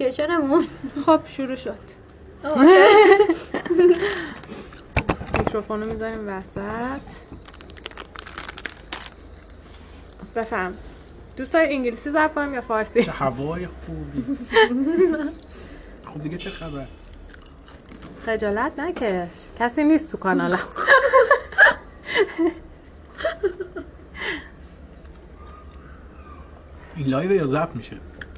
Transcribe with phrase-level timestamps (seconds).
[0.00, 0.66] اپلیکیشنمون.
[1.06, 1.78] خب شروع شد.
[5.38, 7.00] میکروفون رو می‌ذاریم وسط.
[10.34, 10.74] بفهم
[11.36, 14.24] دوست داری انگلیسی ضبط کنیم یا فارسی؟ چه هوای خوبی.
[16.14, 16.86] خب دیگه چه خبر؟
[18.26, 19.28] خجالت نکش.
[19.58, 20.58] کسی نیست تو کانالم.
[26.96, 27.96] این live یا ضبط میشه؟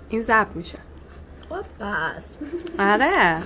[0.08, 0.78] این ضبط میشه.
[1.50, 2.26] خب بس.
[2.78, 3.36] آره.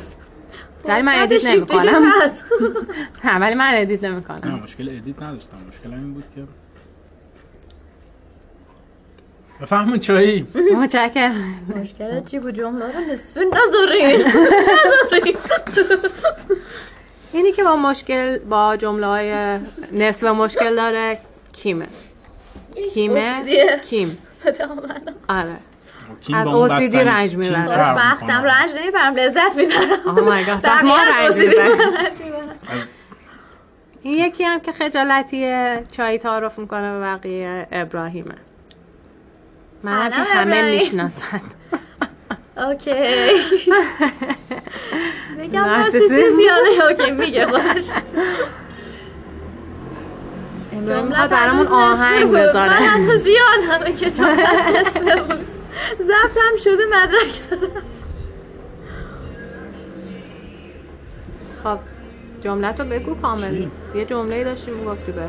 [0.85, 2.43] ولی من edit shift نمی کنم دیگه بس.
[3.25, 5.57] نه ولی من edit نمی نه مشکل edit نداشتم.
[5.69, 6.43] مشکل این بود که
[9.61, 10.47] بفهمون چایی.
[10.83, 11.55] متشکرم.
[11.77, 14.21] مشکلت چی بود؟ جمله رو نصف نذارین.
[14.27, 15.37] نذارین.
[17.33, 19.59] اینی که با مشکل با جمله های
[19.93, 21.19] نصف مشکل داره
[21.53, 21.87] کیمه.
[22.95, 23.45] کیمه.
[23.91, 24.19] کیم.
[25.29, 25.57] آره.
[26.35, 27.37] از بستنی- رنج.
[27.67, 28.43] فرق وقتم می‌کنه.
[28.43, 31.79] رنج نمی‌برم لذت می‌برم آه مای گاد پس ما رنج می‌برم.
[34.03, 38.35] این یکی هم که خجالتیه چای تعارف می‌کنه به بقیه ابراهیمه
[39.83, 40.63] منم که همه.
[40.63, 41.41] می‌شناسن
[42.57, 42.91] اوکی
[45.39, 46.39] بگم نارسیسیسم.
[46.47, 47.83] یا اوکی میگه ابراهیم
[50.73, 52.37] جملت می‌خواد برامون هنوز آهنگ بود.
[52.37, 55.47] من بذاره حتی زیادمه که نصفه بود
[55.99, 57.83] ضبطم شده مدرک دارم.
[61.65, 61.79] خب
[62.41, 63.59] جمله تو بگو کامل.
[63.59, 65.23] چی؟ یه جمله داشتیم گفتی به.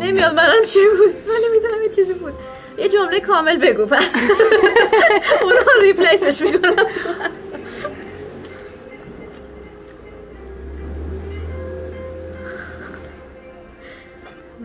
[0.00, 1.14] نمیاد منم چی بود.
[1.28, 2.32] ولی می‌دونم یه چیزی بود.
[2.78, 4.08] یه جمله کامل بگو پس.
[5.42, 6.76] اونو ریپلیسش می‌کنم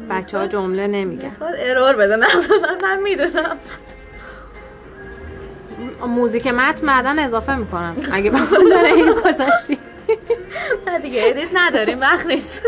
[0.09, 1.35] بچه ها جمله نمیگن.
[1.41, 2.15] error بده.
[2.15, 3.57] مغز من من می‌دونم.
[6.07, 7.95] موزیک متن بعدا اضافه می‌کنم.
[8.13, 9.77] اگه بخون داره این گذاشتی.
[10.87, 12.61] نه دیگه edit نداریم وقت نیست.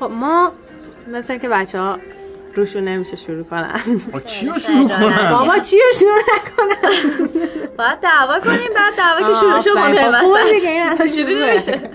[0.00, 0.52] خب ما
[1.08, 1.98] مثل که بچه ها
[2.54, 4.00] روشون نمیشه شروع کنن.
[4.12, 6.90] با چی رو شروع کنم بابا چی رو شروع نکنن؟
[7.78, 9.70] باید دعوا کنیم بعد دعوا که شروع شد.
[9.78, 9.84] ما
[10.98, 11.50] خب شروع.
[11.50, 11.90] نمیشه.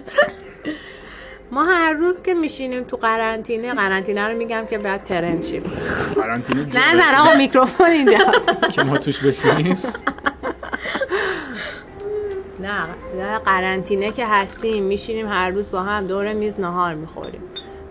[1.52, 5.64] ما هر روز که میشینیم تو قرنطینه قرنطینه رو میگم که بعد ترند شیم.
[6.16, 8.18] قرنطینه نه نه آقا میکروفون اینجا.
[8.72, 9.78] که ما توش بشینیم.
[12.60, 17.42] نه قرنطینه که هستیم میشینیم هر روز با هم دور میز نهار می‌خوریم.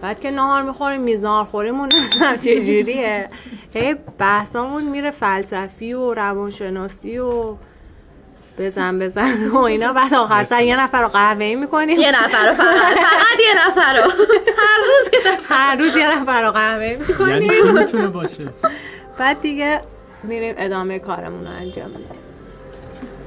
[0.03, 3.29] بعد که نهار می‌خوریم میز نهار خوریمون هم چجوریه
[3.75, 7.57] هی بحثامون میره فلسفی و روانشناسی و
[8.59, 9.47] بزن بزن.
[9.55, 12.95] و اینا بعد آخر سر یه نفر رو قهوه می‌کنیم یه نفر رو فقط.
[12.97, 14.11] فقط یه نفر رو.
[14.59, 15.55] هر روز یه نفر.
[15.55, 18.49] هر روز یه نفر رو قهوه یعنی می‌کنیم کی می‌تونه باشه؟
[19.19, 19.81] بعد دیگه
[20.23, 22.09] میریم ادامه کارمون رو انجام میدیم.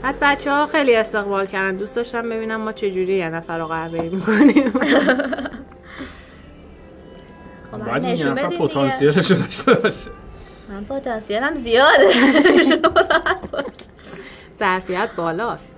[0.04, 1.78] بعد بچه ها خیلی استقبال کردن.
[1.78, 4.74] دوست داشتم ببینم ما چجوری یه نفر رو قهوه می‌کنیم.
[7.88, 8.58] بعد این نشون نفر.
[8.58, 10.12] پتانسیلش رو داشته باشه.
[10.70, 12.14] من پتانسیلم زیاده.
[14.60, 15.76] ظرفیت بالاست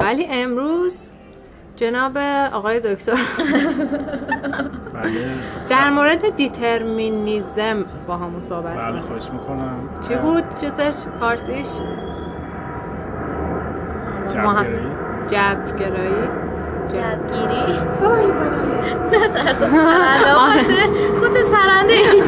[0.00, 0.98] ولی امروز
[1.76, 2.16] جناب
[2.52, 3.12] آقای دکتر
[4.94, 5.10] بله
[5.68, 11.66] در مورد دیترمینیزم با همون صحبت بله خواهش می‌کنم چی بود چیزش فارسیش
[14.42, 14.66] ما هم-
[15.28, 16.28] جبرگرایی
[16.88, 17.78] جبگیری
[19.72, 20.86] نه
[21.20, 22.22] خودت پرنده ای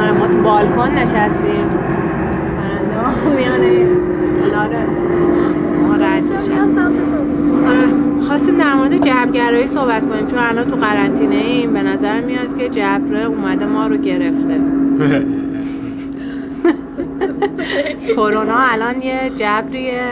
[0.00, 1.68] آره ما تو بالکن نشستیم.
[3.36, 3.86] میانه
[4.40, 4.70] کنار
[8.26, 11.72] خواستیم در مورد جبرگرایی صحبت کنیم چون الان تو قرنطینه ایم.
[11.72, 14.60] به نظر میاد که جبره اومده ما رو گرفته.
[18.16, 20.08] کرونا الان یه جبریه.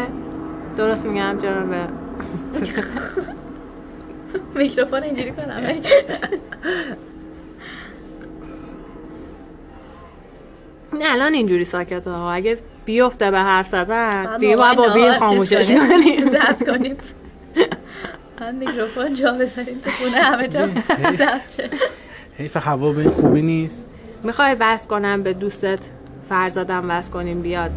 [0.76, 1.74] درست میگم جناب؟
[4.54, 5.60] میکروفون اینجوری کنم.
[11.00, 12.32] نه الان اینجوری ساکته ها.
[12.32, 16.30] اگه بیفته به حرف زدن بعد دیگه باید با بیل خاموشش کنیم.
[16.66, 16.96] کنیم.
[18.40, 20.68] من میکروفون جا بذاریم تو خونه همه جا
[22.38, 23.88] حیف هوا به این خوبی نیست.
[24.22, 25.78] می‌خوای بس کنم به دوستت؟
[26.28, 27.70] فرزادم بس کنیم بیاد.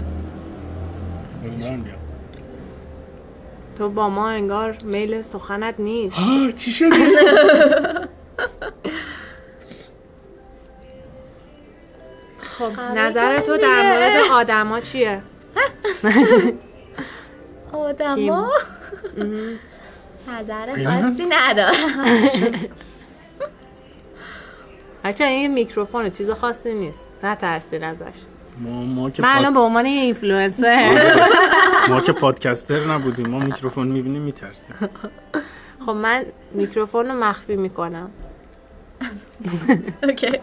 [3.78, 6.20] تو با ما انگار میل سخنت نیست.
[6.20, 6.96] آه، چی شده؟
[12.58, 13.94] خب قرار نظر تو در.
[13.94, 15.22] مورد آدما چیه؟
[17.74, 18.52] آدما؟
[20.40, 21.74] نظر؟ خاصی ندارم.
[25.04, 27.08] بچه این میکروفون چیز خاصی نیست.
[27.24, 28.20] نه ترسید ازش.
[28.58, 31.16] ما ما که من الان به عنوان یه اینفلوئنسر
[31.90, 33.28] ما که podcaster نبودیم.
[33.28, 34.76] ما میکروفون می‌بینیم میترسیم.
[35.86, 38.12] خب من میکروفون رو مخفی می‌کنم.
[40.04, 40.40] okay.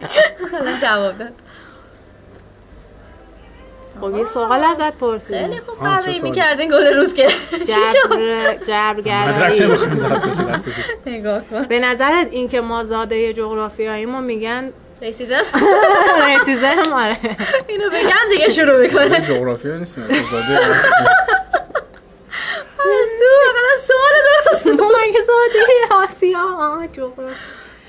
[0.61, 1.33] الان جواب داد.
[4.01, 7.29] خب یه سوال ازت پرسیدم خیلی خوب سوالی؟ می‌کردین گل روز که.
[7.71, 9.63] چی شد؟ جبرگرایی
[11.07, 11.63] نگاه کن.
[11.63, 14.73] به نظرت این که ما زاده جغرافیایی ما میگن
[15.03, 15.43] رسیدم.
[16.41, 17.17] رسیزه آره.
[17.69, 19.27] اینو بگم دیگه شروع می‌کنه.
[19.29, 20.65] جغرافیا نیستیم اقتصادی از
[23.19, 24.13] تو اقلا سوال
[24.47, 26.57] درست ما مگه زاده آسیا.
[26.61, 27.35] آه جغرافیا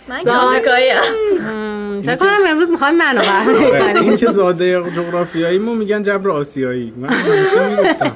[0.07, 5.73] من که آمریکایی هم، فکر کنم امروز می‌خوایم منو آره، این که زاده جغرافیایی ما
[5.73, 6.93] میگن جبر آسیایی.
[6.97, 8.15] من همیشه می‌گفتم.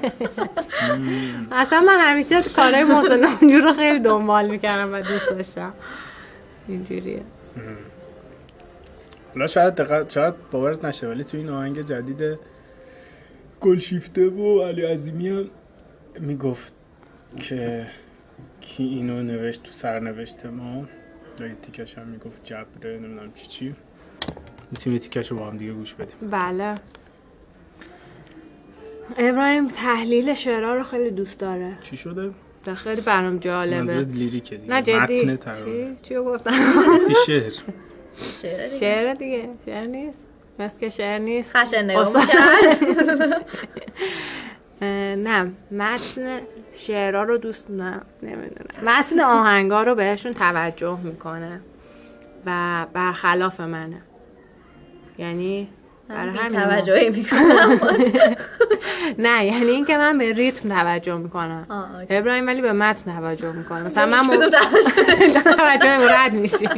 [1.51, 5.73] اصلا من همیشه کارهای محسن اونجور رو خیلی دنبال می‌کردم و دوست داشتم.
[6.67, 7.21] اینجوریه.
[9.33, 12.39] حالا شاید دقت شاید باورت نشه ولی تو این آهنگ جدید
[13.61, 15.49] گلشیفته و علی عظیمی هم
[16.19, 16.73] می‌گفت
[17.39, 17.87] که
[18.61, 20.85] کی اینو نوشت تو سرنوشت ما.
[21.43, 23.75] یه تیکش هم می‌گفت جبره نمی‌دونم چی چی.
[24.71, 26.29] می‌تونیم یه تیکش رو با هم دیگه گوش بدیم.
[26.31, 26.75] بله.
[29.17, 31.77] ابراهیم تحلیل شعرها رو خیلی دوست داره.
[31.81, 32.31] چی شده؟
[32.67, 33.81] و خیلی برام جالبه.
[33.81, 34.73] منظورت لیریکه دیگه.
[34.73, 35.25] نه جدی.
[35.25, 36.51] متن چی؟ چی رو گفتم؟
[36.87, 37.53] گفتی شعر.
[38.79, 39.49] شعر دیگه.
[39.65, 40.17] شعر نیست.
[40.59, 41.57] مثل که شعر نیست.
[41.57, 42.13] خشن نگاه
[44.81, 45.51] اه، نه.
[45.71, 46.39] متن
[46.75, 48.65] شعرها رو دوست نه نمی‌دونم.
[48.85, 51.59] متن آهنگا رو بهشون توجه می‌کنه
[52.45, 54.01] و برخلاف منه.
[55.17, 55.69] یعنی
[56.09, 57.79] برای من همین توجهی می‌کنم.
[59.27, 61.65] نه یعنی اینکه من به ریتم توجه می‌کنم.
[62.09, 63.81] ابراهیم ولی به متن توجه می‌کنه.
[63.83, 64.49] مثلا من مو- کدوم
[65.57, 66.69] توجه رد میشی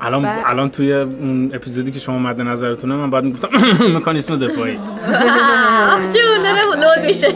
[0.00, 3.48] الان بعد- الان توی اون اپیزودی که شما مد نظرتونه من باید می‌گفتم
[3.96, 4.76] مکانیسم دفاعی.
[4.78, 7.28] آه، جون داره لود میشه.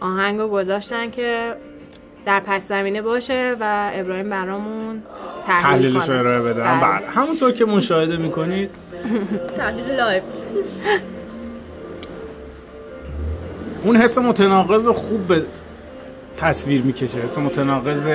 [0.00, 1.54] آهنگو گذاشتن که
[2.26, 5.02] در پس زمینه باشه و ابراهیم برامون
[5.46, 6.18] تحلیل تحلیلش رو.
[6.18, 6.80] ارائه بدم بله.
[6.98, 7.10] بله.
[7.10, 8.70] همونطور که مشاهده می‌کنید.
[9.58, 10.22] تحلیل لایف.
[13.84, 15.42] اون حس متناقض خوب به
[16.40, 18.06] تصویر می‌کشه حس متناقض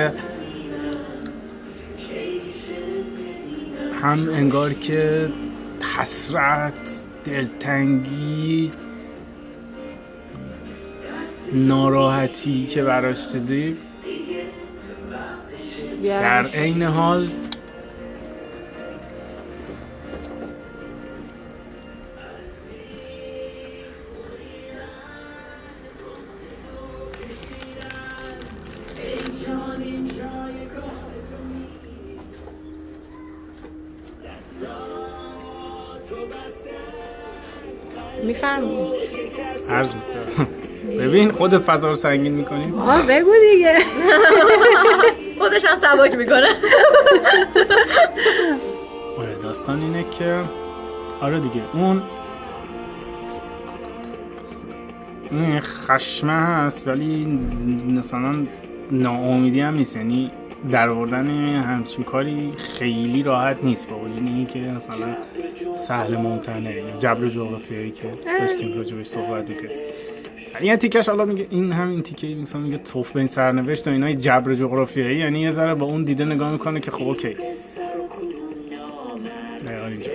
[4.02, 5.28] هم انگار که
[5.98, 6.72] حسرت
[7.24, 8.72] دلتنگی
[11.52, 13.76] ناراحتی که براش چیزی.
[16.02, 17.28] در عین حال
[41.36, 43.78] خودت فضا رو سنگین می‌کنی؟ آه بگو دیگه.
[45.38, 46.48] خودش هم سبک می‌کنه.
[49.18, 50.40] آره داستان اینه که
[51.20, 52.02] آره دیگه اون
[55.30, 57.40] اون خشمه هست ولی
[57.90, 58.34] مثلا
[58.90, 59.96] ناامیدی هم نیست.
[59.96, 60.30] یعنی
[60.72, 61.26] در آوردن
[61.56, 65.16] همچین کاری خیلی راحت نیست با وجود اینکه مثلا
[65.88, 69.70] سهل ممتنه یا جبر جغرافیایی که داشتیم راجبش صحبت می‌کنیم
[70.62, 74.12] یه تیکش حالا میگه این همین تیکه مثلا میگه توف به این سرنوشت و اینا
[74.12, 77.36] جبر جغرافیایی یعنی یه ذره با اون دیده نگاه می‌کنه که خب اوکی.
[79.88, 80.10] اینجا.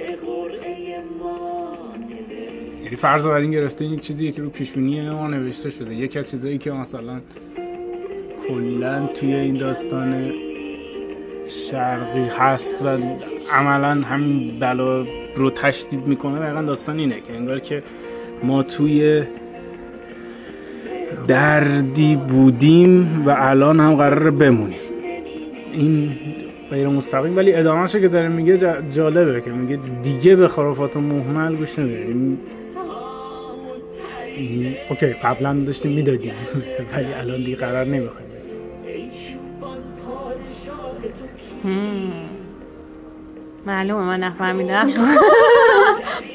[2.83, 5.95] یعنی فرض بر این گرفته این چیزیه که رو پیشونی ما نوشته شده.
[5.95, 7.21] یکی از چیزایی که مثلا
[8.47, 10.31] کلا توی این داستان
[11.47, 12.97] شرقی هست و
[13.51, 15.05] عملا همین بلا
[15.35, 17.83] رو تشدید می‌کنه دقیقا داستان اینه که انگار که
[18.43, 19.23] ما توی
[21.27, 24.77] دردی بودیم و الان هم قرار بمونیم.
[25.73, 26.11] این
[26.69, 31.55] غیر مستقیم ولی ادامهشو که داره میگه جا- جالبه که میگه دیگه به خرافات محمل
[31.55, 32.37] گوش این-
[34.89, 36.33] اوکی قبلا داشتیم می‌دادیم
[36.95, 38.27] ولی الان دیگه قرار نمی‌خوایم.
[43.65, 44.89] معلومه من نفهمیدم.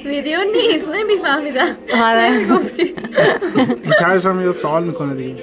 [0.06, 1.76] ویدیو نیست نمیفهمیدم.
[2.04, 2.44] آره.
[2.54, 2.94] گفتی
[3.84, 5.34] این ترش هم یه سوال می‌کنه دیگه.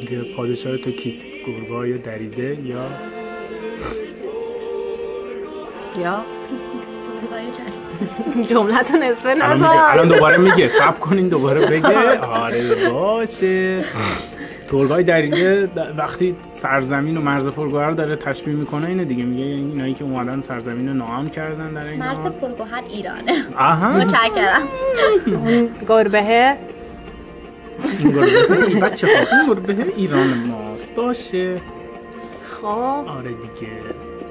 [0.00, 2.78] میگه پادشاه تو کیست؟ گرگای دریده یا
[6.00, 6.24] یا؟
[8.48, 9.90] جملتو نصفه الان, میگه.
[9.92, 10.68] الان دوباره میگه.
[10.68, 12.18] سب کنین دوباره بگه.
[12.20, 13.84] آره باشه.
[14.72, 19.44] تورگای دریده د- وقتی سرزمین و مرز پرگوهر رو داره تشبیه می‌کنه اینه دیگه میگه
[19.44, 22.26] اینایی که اومدن سرزمین رو ناام کردن در این مرز.
[22.26, 23.44] پرگوهر ایرانه.
[23.58, 23.92] آها.
[23.92, 24.62] متشکرم.
[25.26, 26.56] اون گربهه.
[27.98, 30.94] این گربه این بچه ها این گربه ایران ماست.
[30.94, 31.56] باشه.
[32.60, 32.66] خب.
[32.66, 33.72] آره دیگه.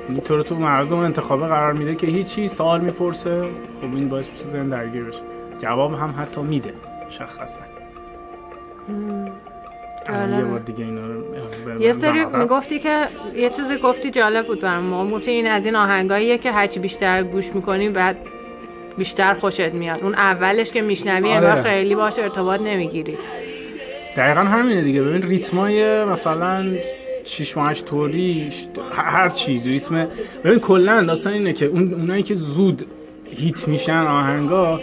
[0.07, 3.41] این تو رو تو معرض اون انتخابه قرار میده که هیچی سوال می‌پرسه.
[3.81, 5.19] خب این باعث میشه ذهن درگیر بشه.
[5.59, 6.73] جواب هم حتی میده.
[7.07, 7.61] مشخصا.
[8.89, 9.31] الان
[10.09, 10.43] یه.
[10.43, 14.83] بار دیگه اینا رو یه سری می‌گفتی که یه چیزی گفتی جالب بود برام.
[14.83, 18.17] ما گفتی این از این آهنگاییه که هرچی بیشتر گوش می‌کنی بعد
[18.97, 20.03] بیشتر خوشت میاد.
[20.03, 21.61] اون اولش که میشنوی آره.
[21.61, 23.17] خیلی باش ارتباط نمی‌گیری.
[24.17, 25.01] دقیقا همینه دیگه.
[25.01, 26.65] ببین ریتمای مثلا
[27.23, 28.49] 6 ماه 8 توری
[28.95, 29.61] هر چی.
[29.65, 30.07] ریتم
[30.43, 32.85] ببین کلا داستان اینه که اون اونایی که زود
[33.35, 34.79] هیت میشن آهنگا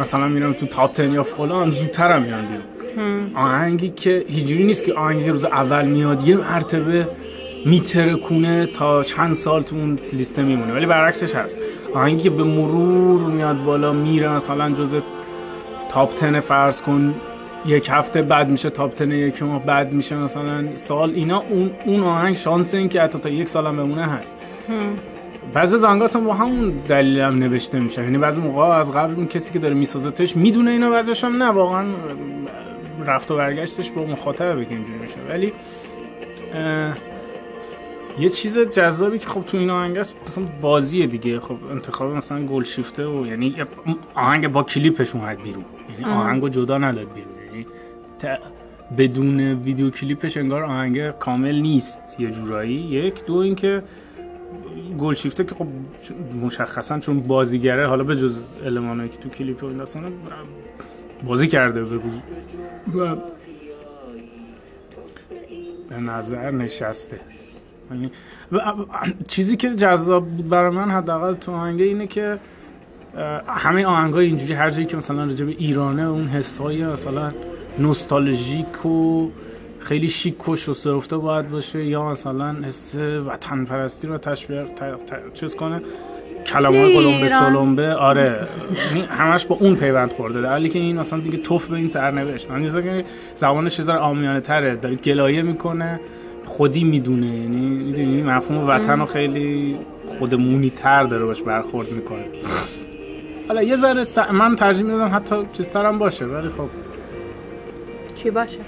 [0.00, 2.62] مثلا میرم تو تاپ 10 یا فلان زودتر هم میان بیرون.
[3.34, 7.08] آهنگی که هیجوری نیست که آهنگی روز اول میاد یه مرتبه
[7.66, 11.56] میترکونه تا چند سال تو اون لیسته میمونه ولی برعکسش هست.
[11.94, 14.88] آهنگی که به مرور میاد بالا میره مثلا جز
[15.90, 17.14] تاپ 10 فرض کن
[17.66, 21.10] یک هفته بعد میشه تاپ 10 یک ماه بعد میشه مثلا سال.
[21.10, 24.36] اینا اون اون آهنگ شانس این که حتی تا یک سال هم بمونه هست.
[25.54, 28.02] بعضی زنگاس هم با همون دلیل هم نوشته میشه.
[28.02, 31.50] یعنی بعضی موقع از قبل اون کسی که داره میسازتش می‌دونه اینا بعضیش هم نه
[31.50, 31.84] واقعا
[33.06, 35.16] رفت و برگشتش با مخاطب که اینجوری میشه.
[35.28, 35.52] ولی
[38.18, 41.40] یه چیز جذابی که خب تو این آهنگ است مثلا بازیه دیگه.
[41.40, 43.56] خب انتخاب مثلا گل شیفته و یعنی
[44.14, 45.64] آهنگ با کلیپش اومد بیرون.
[46.00, 47.32] یعنی آهنگو جدا نداد بیرون.
[47.46, 47.66] یعنی
[48.98, 52.02] بدون ویدیو کلیپش انگار آهنگ کامل نیست.
[52.18, 52.74] یه جورایی.
[52.74, 53.82] یک دو اینکه
[54.98, 55.66] گل شیفته که خب
[56.42, 60.08] مشخصا چون بازیگره حالا به جز المانایی که تو کلیپ و این داستانا
[61.26, 61.96] بازی کرده به
[62.94, 63.16] و
[65.90, 67.20] به نظر نشسته.
[67.90, 68.10] یعنی
[69.28, 72.38] چیزی که جذاب بود برای من حداقل تو آهنگه اینه که
[73.46, 77.32] همه آهنگای اینجوری هر جایی که مثلا راجع به ایرانه اون حسای مثلا
[77.78, 79.28] نوستالژیک و
[79.78, 82.94] خیلی شیک و شسته باید باشه یا مثلا حس
[83.26, 85.82] وطن پرستی رو تشبیه ت- ت- چیز کنه.
[86.52, 87.28] قلمبه ایران.
[87.28, 88.46] سلمبه آره.
[89.10, 92.50] همش با اون پیوند خورده در حالی که این مثلا دیگه توف به این سرنوشت.
[92.50, 93.04] من چیزا که
[93.36, 94.76] زبانش یه ذره عامیانه تره.
[94.76, 96.00] داره گلایه می‌کنه.
[96.44, 97.26] خودی می‌دونه.
[97.26, 99.76] یعنی می‌دونی مفهوم وطن رو خیلی
[100.18, 102.24] خودمونی تر داره باش برخورد می‌کنه.
[103.48, 106.68] حالا یه ذره س- من ترجیح می‌دادم حتی چیزتر هم باشه ولی خب.
[108.16, 108.58] چی باشه؟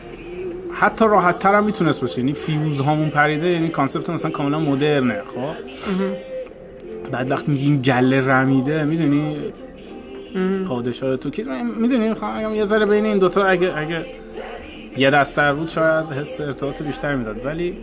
[0.72, 2.18] حتی راحت تر هم می‌تونست باشه.
[2.18, 5.54] یعنی فیوز هامون پریده یعنی concept مثلا کاملا مدرنه خب؟
[7.14, 9.36] بعد وقتی میگیم گله رمیده می‌دونی؟
[10.68, 11.48] پادشاه تو کیز
[11.80, 14.06] می‌دونی خواهم یه ذره بین این دوتا اگه اگه
[14.96, 17.46] یه دستر بود شاید حس ارتباط بیشتر می‌داد.
[17.46, 17.74] ولی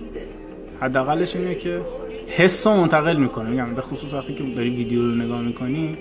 [0.82, 1.82] حداقلش اینه که
[2.28, 3.50] حس رو منتقل می‌کنه.
[3.50, 5.98] میگم به خصوص وقتی که داری ویدیو رو نگاه می‌کنی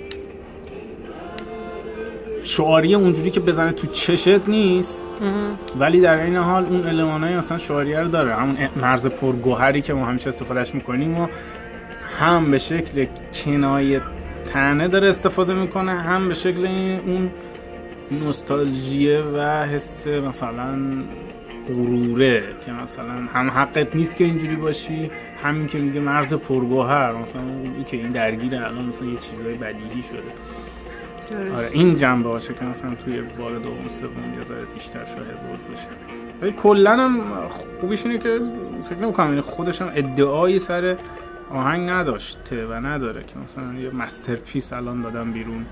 [2.44, 5.02] شعاریه اونجوری که بزنه تو چشت نیست
[5.78, 8.34] ولی در این حال اون المانای مثلا شعاریه رو داره.
[8.34, 11.26] همون مرز پرگوهری که ما همیشه استفادهش می‌کنیم و
[12.20, 14.00] هم به شکل کنایه
[14.52, 16.66] تنه داره استفاده می‌کنه هم به شکل
[17.06, 17.30] اون
[18.10, 20.78] نوستالژیه و حس مثلا
[21.68, 25.10] غروره که مثلا هم حقت نیست که اینجوری باشی
[25.42, 27.42] همین که میگه مرز پرگوهر مثلا
[27.74, 30.22] این که این درگیر الان مثلا یه چیزای بدیهی شده.
[31.56, 35.68] آره این جنبه باشه که مثلا توی بار دوم سوم یه ذره بیشتر شاهد بود
[35.68, 35.86] باشه
[36.42, 38.40] ولی کلا هم خوبیش اینه که
[38.90, 40.96] فکر نمی‌کنم یعنی خودش هم ادعایی سر
[41.50, 45.66] آهنگ نداشته و نداره که مثلا یه مسترپیس الان دادم بیرون.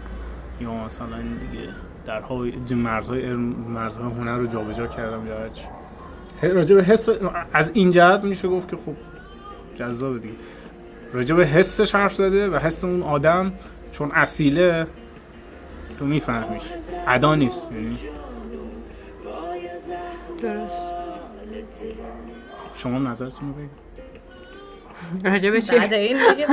[0.60, 1.68] یا مثلا دیگه
[2.06, 5.34] درهای مرزهای مرزهای هنر رو جابجا کردم یا
[6.42, 7.08] راجع به حس
[7.52, 8.94] از این جهت میشه گفت که خب
[9.76, 10.34] جذاب دیگه.
[11.12, 13.52] راجع به حسش حرف زده و حس اون آدم
[13.92, 14.86] چون اصیله
[15.98, 16.62] تو میفهمیش.
[17.06, 17.98] ادا نیست یعنی.
[20.42, 20.88] درست.
[22.74, 23.87] شما نظرتون رو بگید
[25.24, 26.46] راجع به چی؟ بعد این دیگه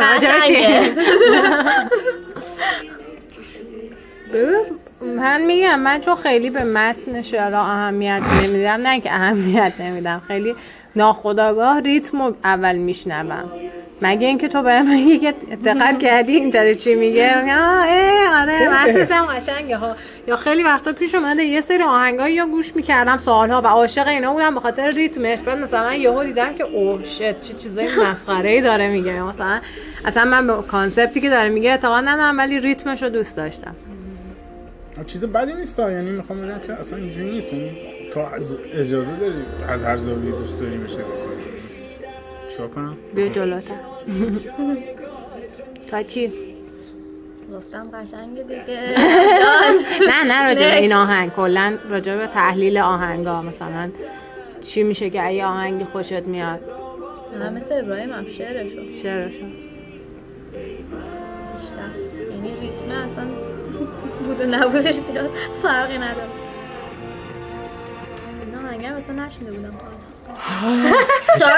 [0.00, 0.90] راجع به چی؟ قشنگه.
[4.32, 4.64] ببین،
[5.16, 10.54] من میگم من چون خیلی به متن شعرها اهمیت نمیدم نه که اهمیت نمیدم خیلی
[10.96, 13.50] ناخداگاه ریتم رو اول میشنوم
[14.02, 18.68] مگه اینکه تو به من که دقت کردی؟ این داره چی میگه؟ آه اه آره
[18.68, 19.96] متنش هم قشنگه ها.
[20.28, 24.32] یا خیلی وقتا پیش اومده یه سری آهنگایی یا گوش می‌کردم سالها و عاشق اینا
[24.32, 25.38] بودم به خاطر ریتمش.
[25.38, 29.22] بعد مثلا یهو دیدم که oh shit چه چیزای مسخره ای داره میگه.
[29.22, 29.60] مثلا
[30.04, 33.74] اصلا من به concept ی که داره میگه اعتقاد ندارم ولی ریتمش رو دوست داشتم.
[35.06, 35.78] چیز بدی نیست.
[35.78, 37.52] یعنی می‌خوام بگم که اصلا اینجوری نیست.
[37.52, 37.70] یعنی
[38.14, 39.34] تو از اجازه داری
[39.68, 41.49] از هر زاویه دوست داری بشه بکنی
[42.60, 43.74] چیکار کنم؟ بیا جلوتر.
[45.90, 46.32] تا چی؟
[47.52, 48.98] گفتم قشنگه دیگه.
[50.08, 50.76] نه نه راجع به.
[50.76, 51.30] این آهنگ.
[51.32, 53.90] کلا راجع به تحلیل آهنگا مثلا
[54.62, 56.60] چی میشه که اگه آهنگی خوشت میاد.
[57.40, 58.90] من مثل ابراهیم هم شعرشو.
[59.02, 59.46] شعرشو.
[62.30, 63.26] یعنی ریتمه اصلا
[64.26, 65.30] بود و نبودش زیاد.
[65.62, 66.26] فرقی نداره.
[68.52, 69.74] نه آهنگر مثلا نشنده بودم.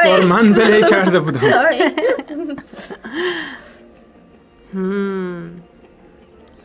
[0.05, 1.41] بار من بله کرده بودم.
[4.75, 5.51] هم.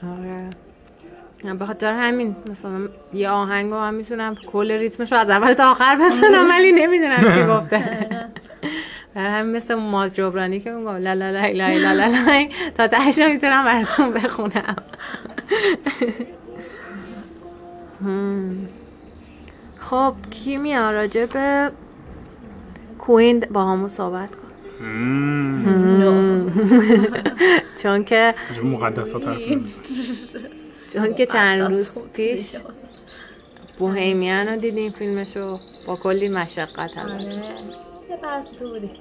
[0.03, 0.49] آره
[1.59, 5.71] به خاطر همین مثلا یه آهنگ رو من می‌تونم کل ریتمش رو از اول تا
[5.71, 8.07] آخر بزنم ولی نمی‌دونم چی گفته
[9.15, 12.47] برای همین مثل ماز جبرانی که میگم لا لا لا لا لا لا لا
[12.77, 14.75] تا تهش نمی‌تونم براتون بخونم
[18.05, 18.67] هم.
[19.79, 21.71] خب کی میاد راجع به
[23.07, 24.47] کوین با همون صحبت کن.
[27.83, 29.23] چون که مقدسات.
[30.93, 32.55] چون که چند روز پیش.
[33.79, 37.11] بوهیمیان رو دیدیم فیلمشو با کلی مشقت آره.
[37.11, 38.91] هم یه پرستو بودی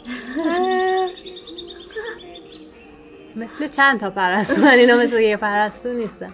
[3.37, 6.33] مثل چند تا پرستو من اینا مثل یه پرستو نیستم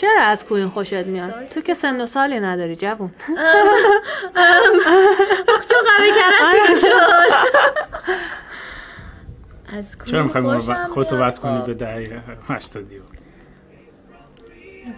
[0.00, 3.10] چرا از کوین خوشت میاد؟ تو که سن و سالی نداری جوون.
[5.68, 6.88] چون قوی کردن شد
[9.78, 11.16] از چرا کوین می‌خوای خوشم خودتو.
[11.16, 13.02] وز کنی خب، به دهه هشتادی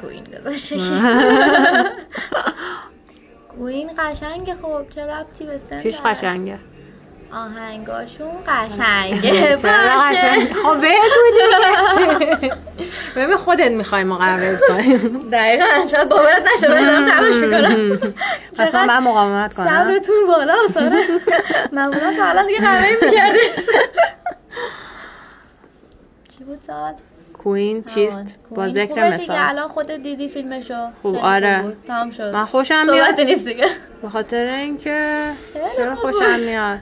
[0.00, 0.76] کوین گذاشته
[3.59, 6.59] کوین قشنگه خب چه ربطی به سن؟ قشنگه؟
[7.32, 9.56] آهنگاشون قشنگه.
[9.56, 10.54] باشه.
[10.54, 11.16] خب بگو
[12.38, 12.54] دیگه.
[13.16, 15.64] ببین خودت می‌خوای مقرر کنیم دقیقا.
[15.90, 17.99] شاید باورت نشه ولی دارم تلاش می‌کنم.
[18.56, 19.84] پس من باید مقاومت کنم.
[19.84, 21.04] صبرتون بالا ساره
[21.73, 23.38] معمولا تا الان دیگه قهوه می‌کردی
[26.38, 26.95] چی بود سوال؟
[27.38, 29.36] کوین چیست؟ با ذکر مثال.
[29.38, 30.88] الان خودت دیدی فیلمشو.
[31.02, 31.76] خوب، آره.
[31.86, 32.34] تمام شد.
[32.34, 33.21] من خوشم میاد.
[33.21, 33.66] نیست دیگه.
[34.02, 35.25] به خاطر اینکه
[35.76, 36.38] خیلی خوشم.
[36.47, 36.78] میاد؟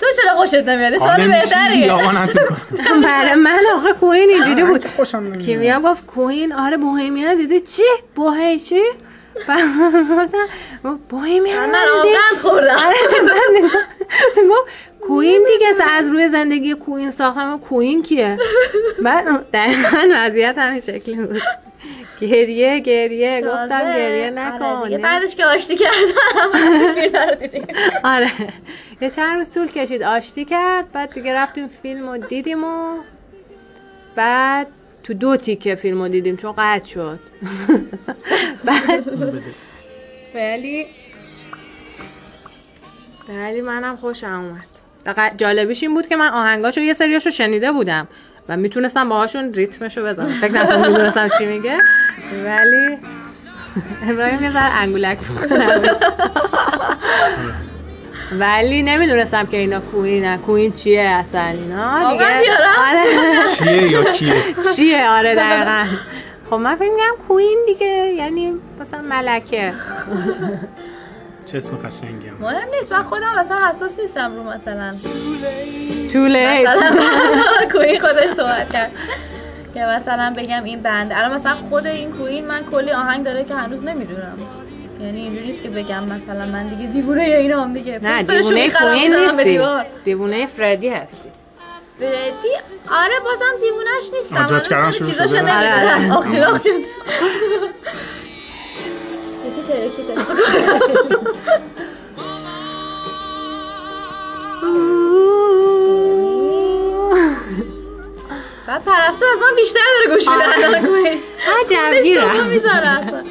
[0.00, 1.92] تو چرا خوشت نمیاد سوال بهتریه.
[1.92, 2.10] آقا
[3.04, 4.86] برای من آخه کوین اینجوری بود.
[4.86, 5.38] خوشم نمیاد.
[5.42, 7.82] کیمیا گفت کوین؟ آره بوهمیان دیدی چی؟
[8.14, 8.82] بوهی چی؟
[11.08, 12.76] بوهمیان من آقند خوردم.
[14.50, 14.68] گفت
[15.00, 17.58] کوین دیگه از روی زندگی کوین ساختم.
[17.58, 18.38] کوین کیه؟
[19.02, 21.42] بعد دقیقا وضعیت همین شکلی بود.
[22.20, 23.40] گریه گریه.
[23.40, 23.92] گفتم.
[23.92, 26.94] گریه آره نکن بعدش که آشتی کردم.
[26.94, 27.66] فیلم رو دیدیم.
[28.04, 28.30] آره.
[29.00, 30.02] یه چند روز طول کشید.
[30.02, 32.98] آشتی کرد بعد دیگه رفتیم فیلم رو دیدیم و
[34.16, 34.66] بعد
[35.02, 37.20] تو دو تیکه فیلم رو دیدیم چون قطع شد.
[38.64, 39.08] بعد
[40.34, 40.86] ولی
[43.28, 44.26] ولی منم خوشم
[45.06, 45.36] اومد.
[45.36, 48.08] جالبیش این بود که من آهنگاشو یه سریاشو شنیده بودم.
[48.48, 50.32] و می‌تونستم باهاشون ریتمشو بزنم.
[50.40, 51.78] فکر نکنم می‌دونستم چی میگه.
[52.44, 52.98] ولی
[54.10, 55.18] ابراهیم یه ذره انگولک.
[58.32, 62.26] ولی نمی‌دونستم که اینا کوین کوین چیه اصلا اینا؟ دیگه.
[62.88, 63.04] آره.
[63.58, 64.34] چیه یا کیه؟
[64.76, 65.84] چیه؟ آره دقیقا.
[66.50, 69.72] خب من فکر میگم کوین دیگه یعنی مثلا ملکه.
[71.46, 74.94] چه اسم قشنگی هم مهم نیست من خودم مثلا حساس نیستم رو مثلا.
[76.12, 76.96] طوله مثلا
[77.72, 78.92] کوین خودش صحبت کرد.
[79.74, 81.12] که مثلا بگم این بند.
[81.14, 84.36] الان مثلا خود این کوین من کلی آهنگ داره که هنوز نمی‌دونم.
[85.00, 87.98] یعنی اینجوری نیست که بگم مثلا من دیگه دیوونه اینا هم دیگه.
[88.02, 89.60] نه دیوونه کوین نیستی.
[90.04, 91.28] دیوونه فردی هستی.
[92.00, 92.48] فردی؟
[92.92, 94.36] آره بازم دیوونش نیستم.
[94.44, 95.52] آجاج کردن شروع شده.
[95.52, 96.10] آره،
[99.70, 99.74] نمی‌دونم آره.
[99.74, 101.56] آخشون آخشون یکی ترکی ترکی
[108.66, 110.64] بعد پرستو از من بیشتر داره گوش میده.
[110.66, 111.20] الان کوین
[111.60, 113.22] عجب می‌ذاره اصلا.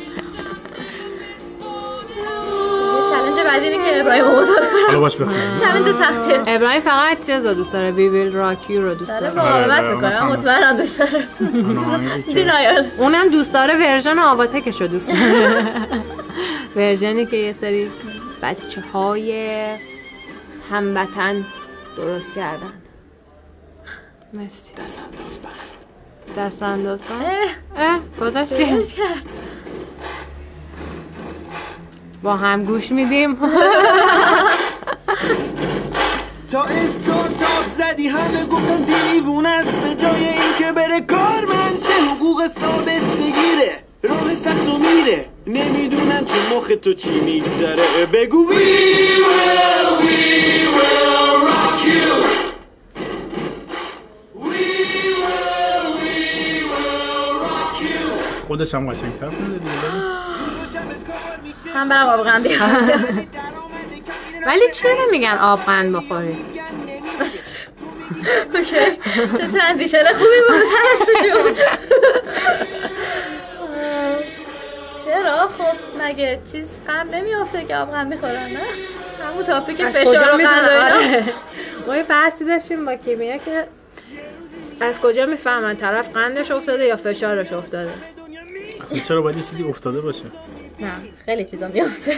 [3.46, 4.86] بعدی اینه که ابراهیم رو مداد کنم.
[4.88, 9.12] حالا باش بخونم چلنج سختیه ابراهیم فقط چیز دوست داره وی ویل راکی رو دوست
[9.20, 9.32] داره.
[9.32, 9.50] داره.
[9.50, 11.24] مقاومت آره، می‌کنه آره، مطمئنم دوست داره.
[12.34, 15.66] دینایل اونم دوست داره ورژن آواتکش رو دوست داره.
[16.76, 17.92] ورژنی که یه سری
[18.42, 19.56] بچه های
[20.72, 21.46] هموطن
[21.98, 22.74] درست کردن.
[24.34, 24.72] مرسی.
[26.38, 27.86] دست انداز کن اه.
[27.88, 28.66] اه گذاشتی.
[28.66, 29.26] کرد.
[32.26, 33.36] با هم گوش میدیم.
[36.52, 39.78] تا استارتاپ زدی همه گفتن دیوونه است.
[39.78, 45.26] به جای اینکه بره کارمند شه حقوق ثابت بگیره؟ راه سخت و میره.
[45.48, 48.06] نمی‌دونم تو مخ تو چی میگذره.
[48.14, 50.18] بگو We will, we
[50.78, 52.12] will rock you.
[54.50, 54.66] We
[55.24, 56.18] will, we
[56.72, 58.46] will rock you.
[58.48, 60.25] خودش هم قشنگتر بوده دیگه.
[61.74, 62.90] هم برم بیارم
[64.48, 66.38] ولی چرا میگن آبغن بخوری؟
[68.54, 68.76] اوکی.
[69.38, 71.56] چه تنزیشن خوبی بود هست جون.
[75.06, 78.60] چرا؟ خب مگه چیز غم نمیافته که آب غم می‌خورن نه؟
[79.30, 80.50] همون تاپیک فشار اینا.
[80.50, 81.24] آره.
[81.88, 83.68] ما یه بحثی داشتیم با کیمیا که
[84.82, 87.92] از کجا می‌فهمن طرف قندش افتاده یا فشارش افتاده.
[88.82, 90.24] اصلا چرا باید یه چیزی افتاده باشه؟
[90.80, 90.92] نه
[91.26, 92.14] خیلی چیزا میافته.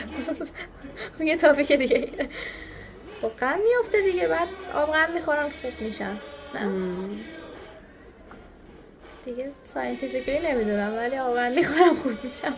[1.20, 2.10] یه تاپیک دیگه.
[3.22, 6.14] خب غم میافته دیگه بعد آب غم می‌خورن خوب میشن.
[6.56, 6.70] نه.
[9.26, 12.54] دیگه ساینتیفیکلی نمی‌دونم ولی آب غم می‌خورم خوب میشم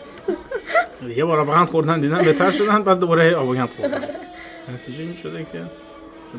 [1.17, 4.01] یه بار آبغن خوردن دیدن بهتر شدن بعد دوباره آبغن خوردن.
[4.73, 5.62] نتیجه این شده که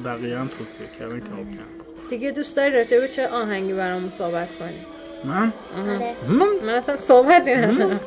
[0.05, 2.09] بقیه هم توصیه کردن که آبغن بخورن.
[2.11, 4.87] دیگه دوست داری راجع به چه آهنگی برامون صحبت کنی؟
[5.25, 6.14] من؟ آره.
[6.29, 8.01] من؟ من اصلا صحبت ندارم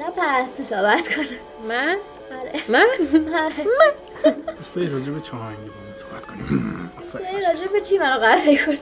[0.00, 1.26] حالا پرستو صحبت کنه
[1.68, 1.96] من؟
[2.40, 2.60] آره.
[2.68, 2.86] من؟
[3.34, 3.66] آره.
[4.58, 6.90] دوست داری راجع به چه آهنگی با من صحبت کنیم.
[7.12, 8.78] داری راجع به چی منو قهوه کنی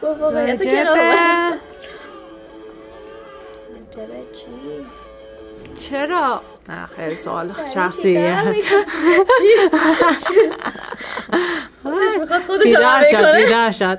[0.00, 1.88] تو راجع کنار به- باش.
[3.96, 8.48] راجع به چی؟ چرا؟ نه خیلی سوال شخصیه.
[8.48, 8.54] میگم.
[9.38, 9.68] چی؟
[10.28, 10.40] چی؟
[11.82, 13.98] خودش می‌خواد خودش رو بیدار شد.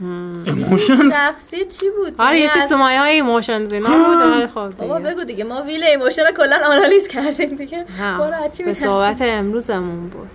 [0.00, 4.16] emotion شخصی چی بود؟ آره یه یعنی چیز از- تو مایه های emotion اینا بود
[4.36, 4.98] ولی خب بابا.
[4.98, 7.84] بگو دیگه ما wheel emotion رو کلا آنالیز کردیم دیگه.
[8.18, 10.30] برو از چی به؟ صحبت امروزمون بود.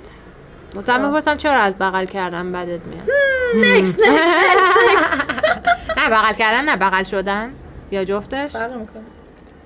[0.75, 3.09] مثلا بپرسم چرا از بغل کردن بدت میاد؟
[3.55, 5.03] نکس نکس
[5.97, 7.51] نه بغل کردن نه بغل شدن.
[7.91, 9.01] یا جفتش؟ فرق می‌کنه.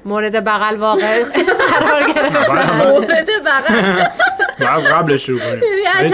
[0.06, 2.49] مورد بغل واقع قرار گرفت.
[2.86, 4.06] مورد بغل.
[4.60, 5.62] باید قبلش شروع کنیم.
[5.84, 6.13] یعنی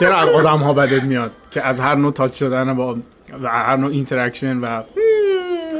[0.00, 2.96] چرا از آدم ها بدت میاد که از هر نوع touch شدن با
[3.42, 4.82] و هر نوع interaction و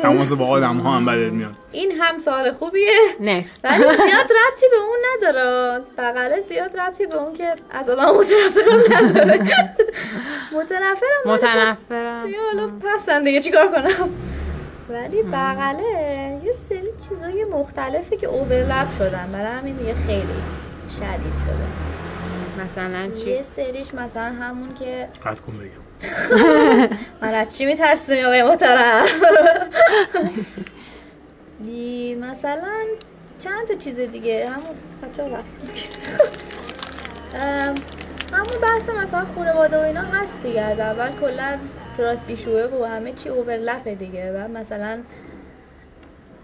[0.02, 2.98] تماس با آدم ها هم بدت میاد؟ این هم سوال خوبیه.
[3.20, 5.80] نکست ولی زیاد ربطی به اون نداره.
[5.98, 9.38] بغله زیاد ربطی به اون که از آدم متنفرم نداره.
[10.52, 12.26] متنفرم ولی خب متنفرم.
[12.26, 14.08] دیگه حالا پسن دیگه چیکار کنم؟
[14.88, 19.28] ولی بغله یه سری چیزای مختلفی که اوورلپ شدن.
[19.32, 20.42] برای همین دیگه خیلی
[20.96, 21.95] شدید شده.
[22.64, 25.86] مثلا چی؟ یه سریش مثلا همون که قطع کن بگم.
[27.22, 29.06] من از چی میترسونی آقای محترم؟
[31.64, 32.84] دی مثلا
[33.38, 35.22] چند تا چیز دیگه؟ همون بچه
[38.32, 40.60] همون بحث مثلا خانواده و اینا هست دیگه.
[40.60, 41.58] از اول کلا
[41.96, 44.32] trust issue ه و همه چی overlap ه دیگه.
[44.32, 45.02] و مثلا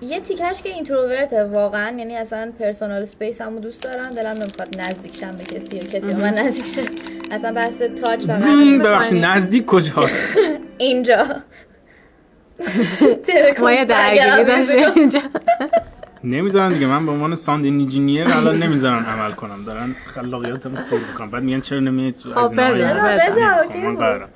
[0.08, 4.10] یه تیکش که introvert ه واقعا یعنی اصلا personal space مو دوست دارم.
[4.10, 6.82] دلم نمی‌خواد نزدیک شم به کسی یا کسی من نزدیک شه.
[7.30, 9.24] اصلا بحث touch و اینا ببخشید.
[9.24, 10.38] نزدیک کجاست؟
[10.78, 11.26] اینجا.
[13.60, 15.20] ما یه درگیری داشتیم اینجا.
[16.24, 16.86] نمی‌ذارن دیگه.
[16.86, 19.64] من به عنوان sound engineer الان نمی‌ذارن عمل کنم.
[19.66, 24.26] دارن خلاقیتمو خورد می‌کنن بعد میگن چرا نمیای تو از بذار،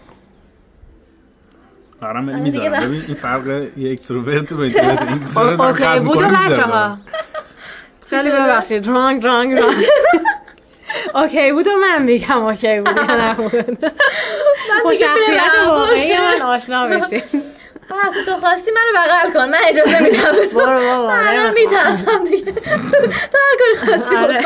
[2.06, 2.72] قرارم ولی آره می‌ذارم.
[2.72, 5.61] ببین این فرق یه extrovert و introvert.
[5.61, 6.62] okay بود و می‌کنه، بچه می‌ذاره.
[6.62, 6.98] ها
[8.10, 8.86] خیلی ببخشید.
[8.87, 9.76] wrong wrong wrong.
[11.14, 13.80] okay بود و من میگم okay بود یا نبود
[14.84, 16.20] با دیگه شخصیت برم، واقعی باشه.
[16.20, 17.22] من آشنا بشین.
[17.90, 19.48] پس تو خواستی منو بغل کن.
[19.50, 20.32] من اجازه میدم.
[20.32, 21.06] به تو برو بابا.
[21.16, 21.52] من.
[21.54, 22.52] میترسم دیگه.
[22.52, 24.42] تو هر کاری خواستی آره.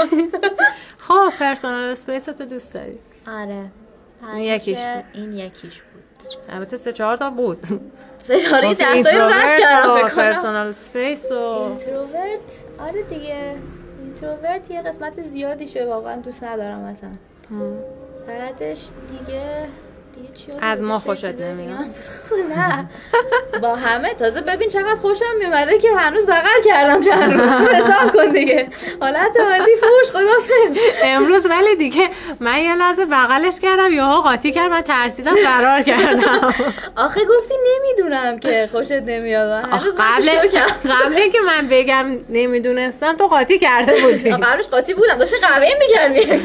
[0.99, 3.65] خب personal space تو دوست داری؟ آره.
[4.35, 5.05] این یکیش بود.
[5.13, 5.90] این یکیش بود.
[6.49, 7.59] البته سه چهار تا بود.
[8.19, 10.25] سشاره ده تایی رو رد کردم فکر کنم.
[10.25, 13.55] personal space و introvert آره دیگه.
[14.03, 17.11] introvert یه قسمت زیادیشه واقعا دوست ندارم اصلا.
[18.27, 19.69] بعدش دیگه
[20.61, 21.85] از؟ ما خوشت نمیاد؟
[22.57, 22.91] نه.
[23.63, 24.15] با همه.
[24.15, 27.51] تازه ببین چقدر خوشم میومده که هنوز بغل کردم چند روز.
[27.51, 28.69] حساب کن دیگه.
[29.01, 32.09] حالت عادی فوش خدافظ امروز ولی دیگه
[32.41, 36.55] من یه لحظه بغلش کردم یهو قاطی کرد من ترسیدم فرار کردم.
[37.07, 39.65] آخه گفتی نمی‌دونم که خوشت نمیاد.
[39.65, 40.29] هنوز قبل
[40.95, 44.31] قبل اینکه من بگم نمی‌دونستم تو قاطی کرده بودی.
[44.31, 45.15] قبلش قاطی بودم.
[45.15, 46.41] داشته قهوه دیگه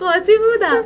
[0.00, 0.84] قاطی بودم.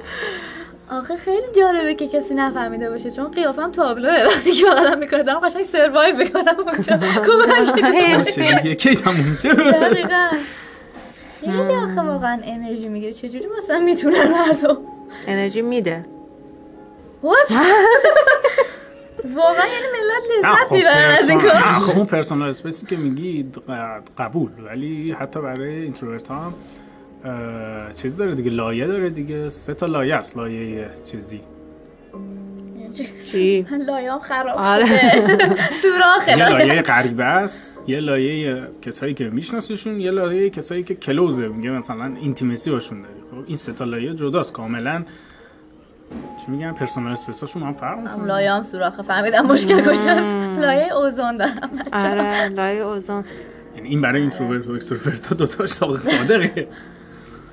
[0.91, 4.25] آخه خیلی جالبه که کسی نفهمیده باشه چون قیافم تابلوه.
[4.27, 6.97] وقتی که بغلم می‌کنه دارم قشنگ سروایو می‌کنم اونجا.
[7.77, 10.29] کمک باشه دیگه کی تموم شد؟ دقیقا.
[11.41, 13.13] خیلی آخه واقعا انرژی می‌گیره.
[13.13, 14.77] چجوری مثلا می‌تونن مردم؟
[15.27, 16.05] انرژی میده.
[17.25, 17.53] What?
[19.35, 21.55] واقعا یعنی ملت نه، لذت خب می‌برن از این کار.
[21.55, 23.71] نه، خب اون personal space ی که میگی ق-
[24.19, 24.51] قبول.
[24.67, 26.55] ولی حتی برای introvert ها هم
[28.03, 29.51] چیز داره دیگه لایه داره دیگه.
[29.51, 31.41] سه تا لایه است لایه چیزی.
[33.33, 34.87] چی؟ من لایه‌ام خراب آره.
[34.87, 36.31] شده.
[36.39, 36.83] یه لایه.
[36.83, 41.49] غریبه است یه لایه کسایی که میشناسیشون یه لایه کسایی که close ه.
[41.49, 44.53] میگه مثلا intimacy باشون داری خب این سه تا لایه جداست.
[44.53, 45.05] کاملا
[46.11, 49.03] چی میگن؟ personal space اشون هم فرق هم می‌کنه لایه هم سوراخه.
[49.03, 50.37] فهمیدم مشکل کجاست.
[50.59, 51.71] لایه اوزون دارم.
[51.93, 53.25] آره لایه اوزون.
[53.77, 56.69] یعنی این برای introvert و extrovert ها دوتاش تا صادقه.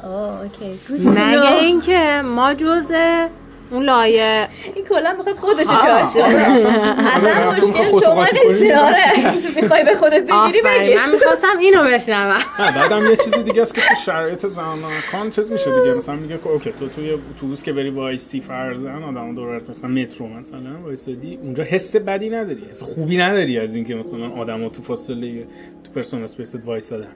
[0.04, 1.62] know.
[1.62, 3.28] اینکه ما جزء
[3.72, 6.24] اون لایه این کلا می‌خواد خودشو آه، جاش کنه.
[6.24, 9.34] اصلا مشکل شما کنی؟ آره.
[9.62, 12.42] می‌خوای به خودت بگیری بگیر من می‌خواستم اینو بشنوم.
[12.76, 15.94] بعدم یه چیز دیگه است که تو شرایط زمان چیز میشه دیگه.
[15.94, 20.28] مثلا میگه که okay تو توی اتوبوس که بری وایسی فرضا آدم دورت مثلا مترو
[20.28, 25.48] مثلا وایسادی اونجا حس بدی نداری حس خوبی نداری از اینکه مثلا آدما تو فاصله
[25.84, 27.16] تو personal space ت وایسادن.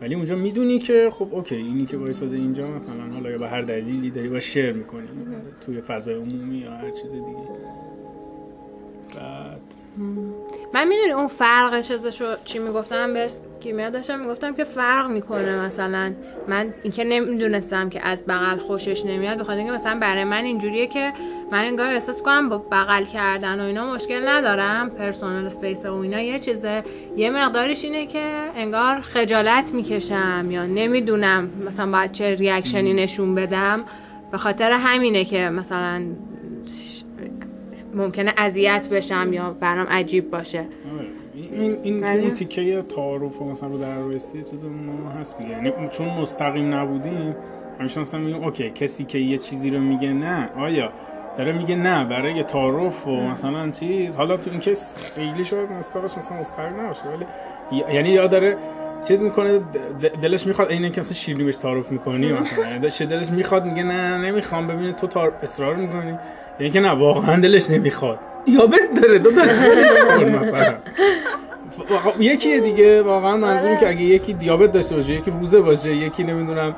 [0.00, 3.60] ولی اونجا می‌دونی که خب okay اینی که وایساده اینجا مثلا حالا یا به هر
[3.60, 5.08] دلیلی داری باش share می‌کنی
[5.60, 7.48] توی فضای عمومی یا هر چیز دیگه.
[9.16, 9.60] بعد.
[10.74, 16.12] من می‌دونی اون فرق چیزشو چی می‌گفتم؟ بهش کیمیا داشتم می‌گفتم که فرق می‌کنه مثلا.
[16.48, 21.12] من اینکه نمی‌دونستم که از بغل خوشش نمیاد بخاطر اینکه مثلا برای من اینجوریه که
[21.52, 24.90] من انگار احساس کنم با بغل کردن و اینا مشکل ندارم.
[24.90, 26.84] personal space و اینا یه چیزه.
[27.16, 33.34] یه مقدارش اینه که انگار خجالت می‌کشم یا نمی‌دونم مثلا باید چه reaction ی نشون
[33.34, 33.84] بدم.
[34.32, 36.02] به خاطر همینه که مثلا
[37.94, 40.58] ممکنه اذیت بشم یا برام عجیب باشه.
[40.58, 41.15] آره.
[41.36, 45.50] این این ولی- اون تیکه تعارف مثلا رودربایستی چیز ما هست دیگه.
[45.50, 47.36] یعنی چون مستقیم نبودیم
[47.80, 50.48] همیشه مثلا میگیم okay کسی که یه چیزی رو میگه نه.
[50.56, 50.92] آیا
[51.38, 55.70] داره میگه نه برای یه تعارف و مثلا چیز؟ حالا تو این case خیلی شاید
[55.72, 57.26] مستقش مثلا مستقیم نباشه ولی
[57.94, 58.56] یعنی یا داره
[59.08, 59.60] چیز می‌کنه
[60.22, 62.66] دلش می‌خواد اینه که اصلا شیرینی بهش تعارف می‌کنی مثلا.
[62.68, 65.32] یعنی دلش- دلش می‌خواد میگه نه نمی‌خوام ببینه تو تار...
[65.42, 66.18] اصرار می‌کنی.
[66.60, 68.18] یعنی که نه واقعا دلش نمی‌خواد.
[68.46, 70.74] دیابت داره دو مثلا
[72.18, 76.76] یکی دیگه واقعا منظورم که اگه یکی دیابت داشته باشه یکی روزه باشه یکی نمی‌دونم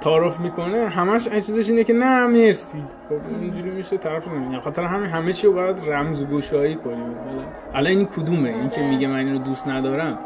[0.00, 2.82] تعارف می‌کنه همش این چیزش اینه که نه مرسی.
[3.08, 6.98] خب اینجوری میشه طرف نمیگه خاطر همین همه چی رو باید رمزگشایی کنیم.
[6.98, 10.18] مثلا الان این کدومه؟ این که میگه من اینو دوست ندارم.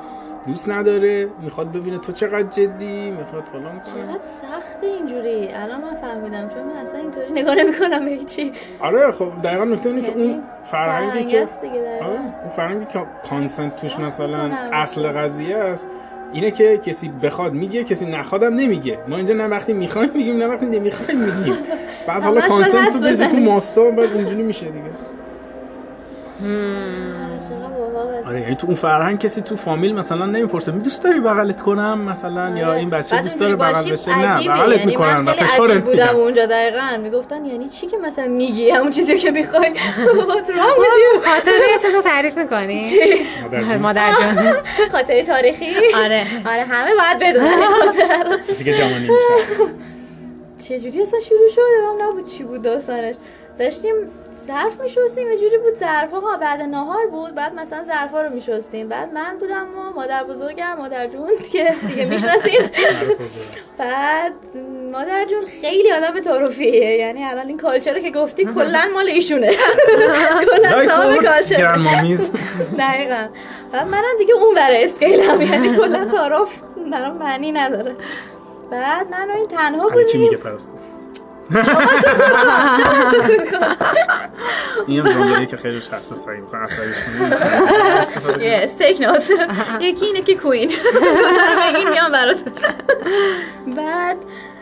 [0.48, 5.94] دوست نداره می‌خواد ببینه تو چقدر جدی می‌خواد فلان کنه چقدر سخته اینجوری الان من
[6.02, 10.10] فهمیدم چون من اصلا اینطوری نگاه نمی‌کنم به هیچی آره خب دقیقا نکته اینه که
[10.10, 12.04] یعنی اون فرهنگی فرهنگ که.
[12.04, 14.50] آره، اون فرهنگی که کانسنت توش مثلا.
[14.72, 15.88] اصل قضیه است
[16.32, 20.46] اینه که کسی بخواد میگه کسی نخوادم نمیگه ما اینجا نه وقتی می‌خوایم میگیم نه
[20.46, 21.54] وقتی نمی‌خوایم میگیم
[22.06, 23.36] بعد حالا کانسنت تو تو.
[23.36, 24.90] ماستا بعد اینجوری میشه دیگه.
[28.28, 32.00] آره یعنی تو اون فرهنگ کسی تو فامیل مثلا نمی‌پرسه می دوست داری بغلت کنم؟
[32.00, 34.48] مثلا یا این بچه دوست داره بغل بشه؟ نه.
[34.48, 36.96] بغلت یعنی می‌کنن و عجیب بودم اونجا دقیقا.
[37.02, 39.70] می‌گفتن یعنی چی که مثلا میگی؟ همون چیزی که می‌خوای.
[40.30, 42.82] What's wrong with you؟ خاطر رو تعریف می‌کنی؟
[43.80, 44.54] مادر جان
[44.92, 46.26] خاطره تاریخی؟ آره.
[46.46, 47.58] آره همه باید بدونن.
[48.58, 49.64] دیگه جوانی میشه.
[50.58, 51.60] چجوری اصلا شروع شد؟
[52.02, 53.14] نبود چی بود داستانش.
[53.58, 53.94] داشتیم
[54.48, 56.10] ظرف میشستیم یه جوری بود ظرف.
[56.10, 58.88] ها بعد نهار بود بعد مثلا ظرفا رو میشستیم.
[58.88, 62.60] بعد من بودم و مادر بزرگم مادر جون که دیگه می‌شناسین
[63.78, 64.32] بعد
[64.92, 69.50] مادر جون خیلی آدم تعارفیه یعنی الان این کالچره که گفتی کلا مال ایشونه.
[70.50, 72.30] کلا صاحب کالچر گران مامیز
[72.78, 73.28] دقیقا.
[73.72, 75.42] بعد منم دیگه اون ور اسکیلم.
[75.42, 77.96] یعنی کلا تعارف برام معنی نداره.
[78.70, 80.38] بعد من و این تنها بودیم.
[84.86, 86.96] این جمله که خیلی حساسه این بخواه عصبیش
[88.40, 89.30] یه استیک نوت
[89.80, 90.72] یکی اینه که کوین.
[91.76, 92.36] این میام برات.
[93.76, 94.16] بعد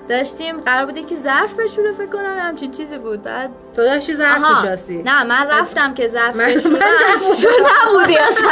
[0.09, 3.23] داشتیم قرار بوده که ظرف بشوره فکر کنم همچین چیزی بود.
[3.23, 4.63] بعد تو داشتی ظرف آها.
[4.63, 6.77] میشستی نه من رفتم که ظرف بشورم
[7.89, 8.51] نبودی اصلا.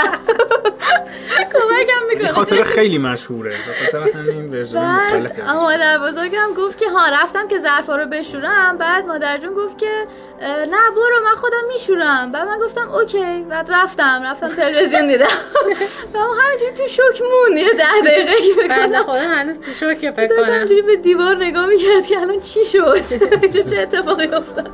[1.52, 3.54] کمکم می‌کنه خاطر خیلی مشهوره.
[3.92, 8.78] خاطر همین version مادر بزرگم گفت که ها رفتم که ظرفا رو بشورم.
[8.78, 10.06] بعد مادر جون گفت که
[10.40, 12.32] نه برو من خودم میشورم.
[12.32, 13.46] بعد من گفتم okay.
[13.50, 14.22] بعد رفتم.
[14.24, 15.26] رفتم تلویزیون دیدم.
[16.14, 17.58] و اون همینجوری تو شوک موند.
[17.58, 18.32] یه ده دقیقه
[18.62, 20.86] فکر خدا هنوز تو شوکه فکر داشت کنم.
[20.86, 23.00] به دیوار نگاه می‌کرد که الان چی شد؟
[23.70, 24.70] چه اتفاقی افتاد.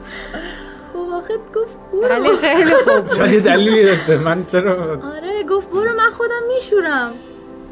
[1.13, 2.37] آخه گفت برو.
[2.37, 4.19] خیلی خوب شاید یه دلیلی داشته.
[4.19, 4.73] من چرا
[5.17, 7.13] آره گفت برو من خودم میشورم.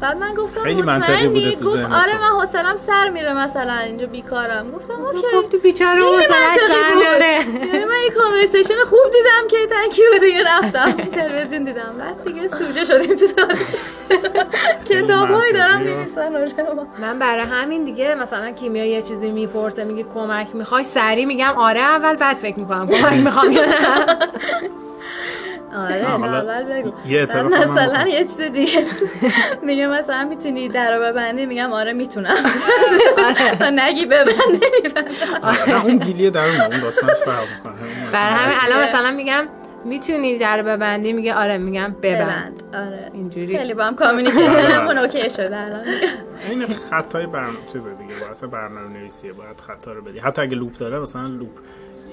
[0.01, 2.17] بعد من گفتم خیلی منطقی بوده مطمئنی تو گفت آره.
[2.21, 6.27] من حوصلم سر میره مثلا اینجا بیکارم گفتم اوکی گفتی بیچاره منطقی
[6.67, 6.95] سر.
[7.19, 7.33] نره.
[7.73, 12.47] یعنی من یه کانورسیشن خوب دیدم که تنکی و دیگه رفتم تلویزیون دیدم بعد دیگه
[12.47, 13.25] سوژه شدیم تو
[14.89, 15.81] کتابایی دارم.
[15.81, 16.29] می‌نویسن.
[17.01, 21.79] من برای همین دیگه مثلا کیمیا یه چیزی می‌پرسه میگه کمک می‌خوای سری میگم آره
[21.79, 23.75] اول بعد فکر می‌کنم کمک می‌خوام یا نه
[25.75, 26.91] آره اول بگو.
[27.07, 28.07] یه مثلا.
[28.07, 28.83] یه چیز دیگه.
[29.67, 32.35] میگه مثلا می‌تونی در رو ببندی؟ میگم آره می‌تونم.
[33.59, 35.11] تا نگی ببند نمیبندم
[35.67, 37.73] نه اون گیلیه در اون اون داستانش فرق می‌کنه.
[38.11, 39.43] برای همین الان مثلا میگم
[39.85, 42.63] می‌تونی در ببندی؟ میگه آره میگم ببند.
[42.63, 43.09] ببند آره.
[43.13, 43.57] اینجوری.
[43.57, 45.81] خیلی با هم کامیونیکیشنمون اوکی شده الان.
[46.49, 50.19] این خطای برنامه چیز دیگه واسه برنامه نویسیه باید خطا رو بدی.
[50.19, 51.49] حتی اگه loop داره مثلا loop.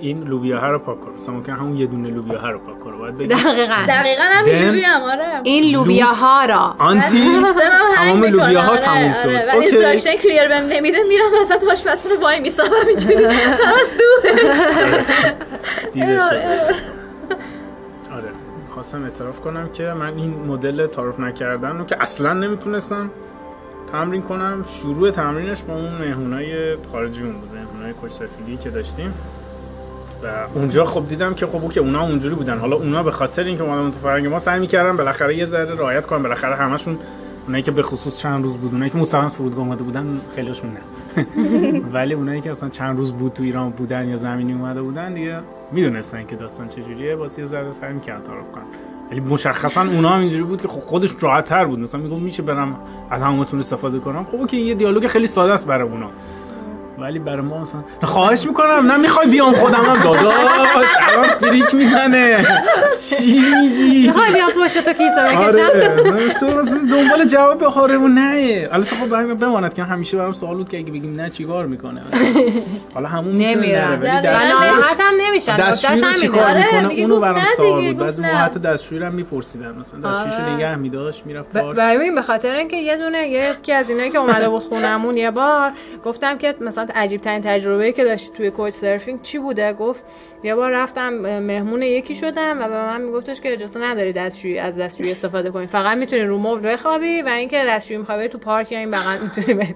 [0.00, 1.10] این لوبیاها رو پاک کن.
[1.20, 2.96] مثلا ممکن همون یه دونه لوبیاها رو پاک کنه.
[2.96, 3.74] باید بگی دقیقا.
[3.88, 4.50] دقیقا هم دم.
[4.52, 5.40] اینجوری هم آره.
[5.42, 7.42] این لوبیاها را until
[7.96, 9.28] تمام لوبیاها تموم شد.
[9.28, 9.46] آره.
[9.46, 9.66] و okay.
[9.66, 13.16] instruction clear بهم نمیده میرم وسط تو آشپزخونه وای میسابم اینجوری.
[13.16, 14.28] خلاص دو.
[15.92, 16.48] دیده آره،
[18.12, 18.28] آره.
[18.70, 23.10] خواستم اعتراف کنم که من این مدل تعارف نکردن رو که اصلا نمی‌تونستم
[23.92, 24.64] تمرین کنم.
[24.82, 29.14] شروع تمرینش با اون مهمونای خارجیمون بود مهمونای couch surfing ی که داشتیم.
[30.22, 32.58] و اونجا خب دیدم که خب که اونا اونجوری بودن.
[32.58, 36.06] حالا اونا به خاطر اینکه اومدن تو فرنگ ما سعی می‌کردن بالاخره یه ذره رعایت
[36.06, 36.22] کنن.
[36.22, 36.98] بالاخره همشون
[37.46, 40.70] اونایی که به خصوص چند روز بود اونایی که مستقیم از فرودگاه اومده بودن خیلیشون
[40.70, 40.80] نه.
[41.94, 45.38] ولی اونایی که اصلا چند روز بود تو ایران بودن یا زمینی اومده بودن دیگه
[45.72, 48.64] می‌دونستن که داستان چجوریه واسه یه ذره سعی می‌کردن تعارف کنن.
[49.10, 51.78] ولی مشخصا اونا هم اینجوری بود که خب خودش راحت تر بود.
[51.78, 52.78] مثلا میگم میشه برم
[53.10, 54.24] از همتون استفاده کنم.
[54.24, 56.10] خب که یه دیالوگ خیلی ساده است برای اونا.
[56.98, 59.84] ولی برای ما مثلا خواهش می‌کنم نه می‌خوای بیام خودم.
[59.84, 62.46] هم داداش الان فریک می‌زنه.
[63.08, 68.08] چی میگی؟ می‌خوای بیام پشت تو کیسه بکشم آره تو مثلا دنبال جواب آره و
[68.08, 68.68] نه.
[68.72, 72.02] البته خب برای بماند که همیشه برام سوال بود که اگه بگیم نه چیکار می‌کنه؟
[72.94, 77.02] حالا همون می‌تونه ولی ناراحت هم نمیشن دستشویی رو نکتهش چیکار همینه آره، می‌کنه؟ میگه
[77.02, 78.06] اونو گفت برام نه سوال دیگه، بود.
[78.06, 78.22] بعضی.
[78.22, 80.54] موقع حتی دستشویی رو هم میپرسیدن مثلا دستشویشو آره.
[80.54, 84.48] نگه میداشت می‌رفت پارک ببین به خاطر اینکه یه دونه یکی از اینایی که اومده
[84.48, 85.72] بود خونمون یه بار
[86.04, 90.04] گفتم که مثلا عجیب ترین تجربه که داشتی توی کوچ سرفینگ چی بوده؟ گفت
[90.44, 94.76] یه بار رفتم مهمون یکی شدم و به من میگفتش که اجازه نداری دستشویی از
[94.76, 95.66] دستشویی استفاده کنی.
[95.66, 99.18] فقط می‌تونی رو مبل بخوابی و اینکه دستشویی می‌خوای بری تو پارک یا این بغل
[99.22, 99.74] می‌تونی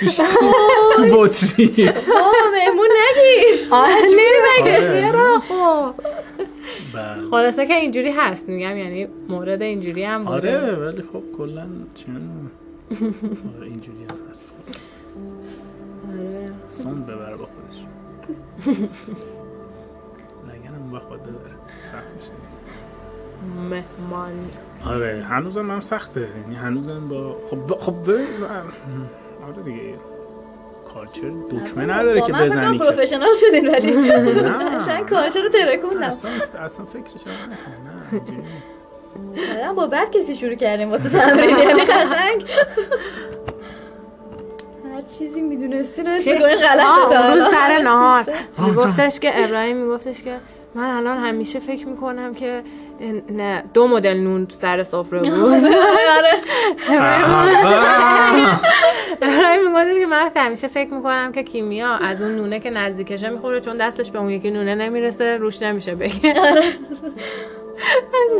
[0.00, 0.16] توش
[0.96, 1.88] تو بطری.
[1.88, 5.38] آه مهمون نگیر آره نمیگه آره.
[5.38, 5.94] خب.
[6.94, 7.30] بله.
[7.30, 10.34] خلاصه که اینجوری هست میگم یعنی مورد اینجوری هم بوده.
[10.34, 12.50] آره ولی خب کلا چون
[13.58, 14.52] آره اینجوری هست.
[16.18, 16.50] آره.
[16.68, 17.78] سون ببره با خودش
[20.48, 21.54] لگن اون وقت باید ببره
[21.92, 22.30] سخت میشه
[23.70, 24.32] مهمان
[24.86, 27.78] آره هنوزم هم سخته یعنی هنوزم با خب.
[27.78, 28.10] خب.
[29.48, 29.94] آره دیگه
[30.94, 33.92] کالچر دکمه نداره که بزنی که پروفشنال شدین ولی
[34.42, 34.78] نه.
[34.78, 37.26] قشنگ کارچه رو ترکوندم اصلا اصلا فکرش.
[37.26, 38.20] نه.
[39.64, 42.44] آره، با بد کسی شروع کردیم واسه تمرین یعنی قشنگ
[45.18, 47.82] چیزی می‌دونستی رو چه؟ غلطه اون سر.
[47.82, 48.24] نهار
[48.58, 50.36] میگفتش که ابراهیم میگفتش که
[50.74, 52.62] من الان همیشه فکر می‌کنم که
[53.30, 55.64] نه دو مدل نون تو سر سفره بود آره.
[59.22, 63.60] ابراهیم میگفتش که من همیشه فکر می‌کنم که کیمیا از اون نونه که نزدیکشه می‌خوره
[63.60, 66.34] چون دستش به اون یکی نونه نمی‌رسه روش نمیشه بگه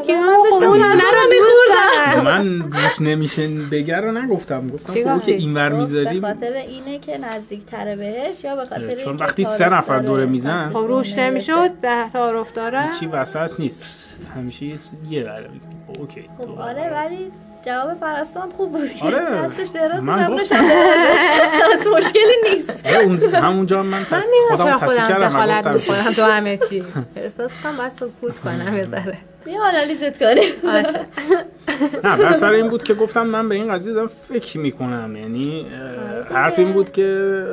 [0.06, 2.24] که من داشتم اون نونه رو میخوردم.
[2.24, 4.68] من روش نمیشه بگر رو نگفتم.
[4.68, 8.94] گفتم خب که؟ اینور می‌ذاری به خاطر اینه که نزدیک تره بهش یا به خاطر
[9.04, 10.70] چون وقتی سه نفر دوره میزن.
[10.70, 11.18] خب روش.
[11.18, 14.08] نمی‌شد؟ ده تعارف داره چی وسط نیست.
[14.36, 14.66] همیشه
[15.10, 15.24] یه
[15.86, 17.32] خب اوکی خب تو آره ولی
[17.66, 19.14] جواب پرستو هم خوب بود آره.
[19.14, 20.56] دستش دراز من زبونش گفتم.
[20.56, 22.86] هم درازه از مشکلی نیست.
[22.86, 24.22] آره، اون همونجا من من.
[24.50, 26.84] نمی‌دونم خودم تصدیق کردم دخالت گفتم می‌کنم تو همه چی.
[27.16, 29.18] احساس کنم باید سکوت کنم یه ذره.
[29.44, 30.52] بیا آنالیزت کنیم.
[30.62, 31.00] باشه.
[32.04, 35.16] نه بس سر این بود که گفتم من به این قضیه دارم فکر می‌کنم.
[35.16, 35.66] یعنی
[36.30, 37.44] اه، حرف این بود که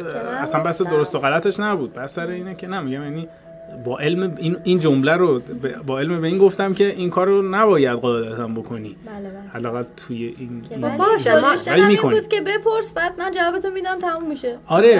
[0.42, 1.94] اصلا بس درست و غلطش نبود.
[1.94, 3.28] بس سر اینه که نمیگم یعنی
[3.86, 5.42] با علم این این جمله رو
[5.88, 9.84] با علم به این گفتم که این کار رو نباید قاعدتا بکنی بله بله حداقل
[9.98, 10.62] توی این,
[10.98, 12.16] باشه، ما- ولی این می‌کنی.
[12.16, 14.98] بود که بپرس بعد من جوابتو میدم تموم میشه آره.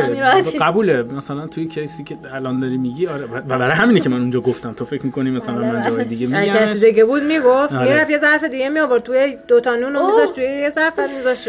[0.62, 4.40] قبوله مثلا توی کیسی که الان داری میگی آره و برای همینه که من اونجا
[4.40, 6.04] گفتم تو فکر می‌کنی مثلا بله، من جای بله.
[6.04, 7.90] دیگه اگه کسی دیگه بود می‌گفت آره.
[7.90, 10.06] می‌رفت یه ظرف دیگه می آورد توی دو تا نون رو.
[10.06, 11.48] میذاشت توی یه ظرف میذاشت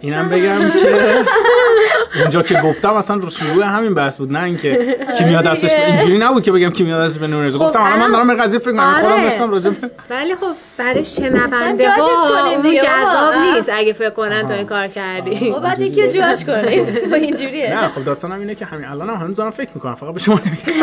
[0.00, 5.42] اینم بگم که اونجا که گفتم اصلا رو شروع همین بحث بود نه اینکه کیمیا
[5.42, 8.34] دستش به- اینجوری نبود که بگم کیمیا دستش به نور گفتم حالا من دارم به
[8.42, 8.92] قضیه فکر می‌کنم.
[8.94, 9.22] خودم آره.
[9.22, 10.46] داشتم راجع به ولی خب
[10.78, 12.62] برای شنونده جاجت ها اون.
[12.74, 15.52] جذاب نیست اگه فکر کنن تو این کار کردی.
[15.52, 16.86] خب بعد یکی رو جاج کنیم.
[17.14, 17.80] اینجوریه.
[17.80, 20.40] نه خب داستانم اینه که همین الان هم هنوز دارم فکر می‌کنم فقط به شما
[20.46, 20.82] نمیگم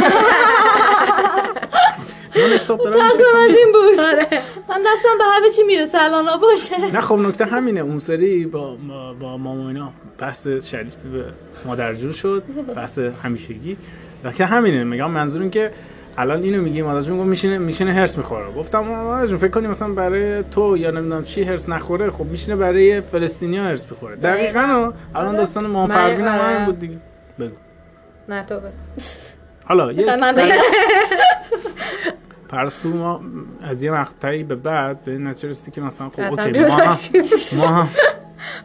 [2.36, 2.96] من استاپ از
[3.58, 4.00] این بود.
[4.70, 7.80] من دستم به همه چی می‌رسه الان باشه نه خب نکته همینه.
[7.80, 11.26] اون سری با با, با ماما اینا بحث شریفی به
[11.66, 12.44] مادرجون شد
[12.76, 13.78] بحث همیشگی.
[14.24, 14.84] و که همینه.
[14.84, 15.72] میگم منظور این که
[16.18, 18.52] الان اینو میگی مادرجون گفت میشینه میشینه هرس می‌خوره.
[18.52, 23.02] گفتم مادرجون فکر کنی مثلا برای تو یا نمی‌دونم چی هرس نخوره خب میشینه برای
[23.02, 24.16] فلسطینیا هرس می‌خوره.
[24.16, 24.92] دقیقاً.
[25.16, 26.44] الان داستان ما من- پروین هم آره.
[26.54, 26.98] همین بود دیگه.
[27.40, 27.56] بگو.
[28.30, 28.70] نه تو بگو.
[29.66, 30.36] حالا یه من
[32.54, 33.22] پرستو ما
[33.62, 36.98] از یه مقطعی به بعد به این نتیجه رسیدی که مثلا خب اوکی ما هم.
[37.58, 37.90] ما هم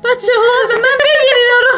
[0.04, 1.68] بچه ها به من بگیرین رو.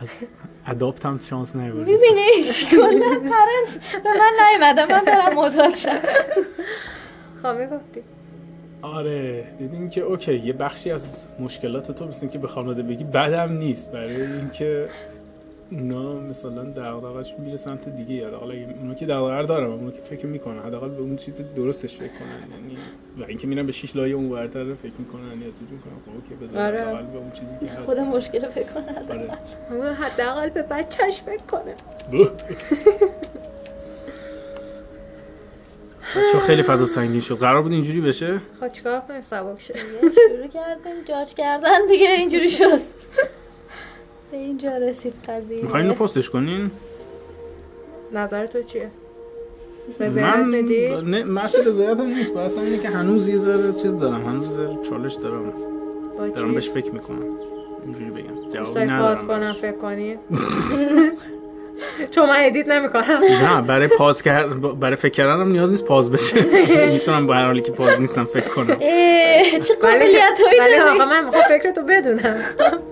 [0.00, 0.20] از
[0.66, 2.30] اداپت هم شانس نیوردیم می‌بینی؟
[2.70, 6.00] کلا پرنس به من نیومدم من برم معتاد شم.
[7.42, 8.02] خب می‌گفتی.
[8.82, 11.06] آره دیدیم که okay یه بخشی از
[11.40, 13.92] مشکلات تو مثل که به خانواده بگی بدم نیست.
[13.92, 14.88] برای اینکه
[15.72, 20.00] اونا مثلا دغدغه‌شون میره سمت دیگه یا حداقل اونا که دغدغه رو دارن اونا که
[20.10, 22.76] فکر می‌کنن حداقل به اون چیز درستش فکر کنن یعنی
[23.18, 26.46] و اینکه میرن به شش لایه اون ورتر فکر می‌کنن یا چیزی می‌کنن خب okay
[26.46, 26.80] بذار آره.
[26.80, 27.84] حداقل به اون چیزی که هست.
[27.84, 28.84] خود مشکل فکر کنم.
[29.70, 29.92] آره.
[29.94, 31.74] حداقل به بچهش فکر کنه
[36.16, 37.38] بچه‌ها خیلی فضا سنگین شد.
[37.38, 39.74] قرار بود اینجوری بشه؟ خب چیکار کنیم؟ سبک شه
[40.28, 42.80] شروع کردیم جاج کردن دیگه اینجوری شد.
[44.32, 45.62] به اینجا رسید قضیه.
[45.62, 46.70] می‌خواین اینو پستش کنین؟
[48.14, 48.90] نظر تو چیه؟
[50.00, 52.34] من میدی نه مسئله رضایتم نیست.
[52.34, 54.28] بحث اینه که هنوز یه ذره چیز دارم.
[54.28, 55.52] هنوز یه ذره چالش دارم.
[56.34, 57.24] دارم بهش فکر می‌کنم.
[57.84, 58.50] اینجوری بگم.
[58.52, 59.56] جوابی ندارم کنم براش.
[59.56, 60.16] فکر کنی؟
[62.10, 63.20] چون من ادیت نمی‌کنم.
[63.42, 66.36] نه برای پاز کرد برای فکر کردنم نیاز نیست پاز بشه.
[66.92, 68.76] می‌تونم با هر حالی که پاز نیستم فکر کنم.
[69.68, 72.36] چه قابلیت ولی هایی آقا داری؟ من می‌خوام فکرتو بدونم.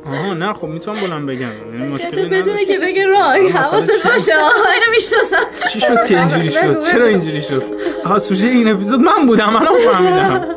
[0.07, 1.41] آها نه خب می‌تونم بلند بگم.
[1.41, 2.64] یعنی تو مشکلی بدونه نداره.
[2.64, 4.33] که بگه راه حواست باشه.
[4.35, 5.68] اینو می‌شناسم.
[5.72, 7.62] چی شد که اینجوری شد؟ چرا اینجوری شد؟
[8.05, 10.57] آها سوژه این اپیزود من بودم الان فهمیدم.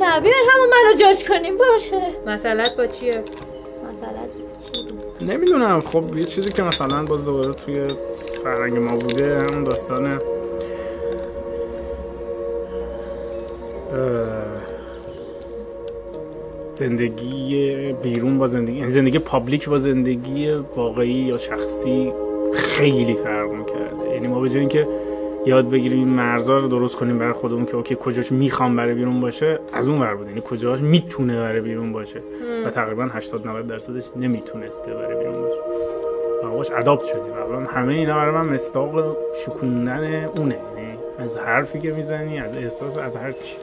[0.00, 2.02] نه بیاین همون منو جاج کنیم باشه.
[2.26, 4.37] مسئلت با چیه؟ بود؟
[5.20, 5.80] نمی‌دونم.
[5.80, 7.88] خب یه چیزی که مثلا باز دوباره توی
[8.44, 10.18] فرهنگ ما بوده همون داستان
[16.76, 22.12] زندگی بیرون با زندگی یعنی زندگی public با زندگی واقعی یا شخصی
[22.54, 24.14] خیلی فرق می‌کرده.
[24.14, 24.88] یعنی ما به جای اینکه
[25.48, 29.20] یاد بگیریم این مرزا رو درست کنیم برای خودمون که okay کجاش می‌خوام برای بیرون
[29.20, 32.22] باشه؟ از اون ور بود یعنی کجاش می‌تونه برای بیرون باشه؟
[32.66, 35.58] و تقریبا 80 90 درصدش نمی‌تونسته برای بیرون باشه.
[36.56, 37.32] باش اداپت شدیم.
[37.32, 40.58] الان همه اینا برای من مستاق شکوندن اونه.
[40.76, 43.56] یعنی از حرفی که می‌زنی از احساس از هر چی.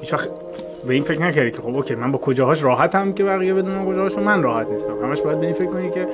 [0.00, 0.28] هیچ وقت
[0.86, 4.20] به این فکر نکردی که خب اوکی من با کجاهاش راحتم که بقیه بدونن کجاهاشو؟
[4.20, 4.92] من راحت نیستم.
[5.02, 6.08] همش باید به این فکر کنی که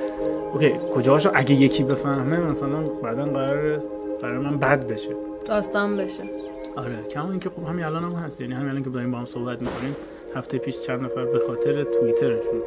[0.53, 3.79] اوکی کجاهاشو اگه یکی بفهمه مثلا بعدا قرار
[4.21, 5.15] برای من بد بشه.
[5.45, 6.23] داستان بشه.
[6.75, 8.41] آره کما اینکه خب همین الان هم هست.
[8.41, 9.95] یعنی همین الان که داریم با هم صحبت می‌کنیم
[10.35, 12.61] هفته پیش چند نفر به خاطر توییترشون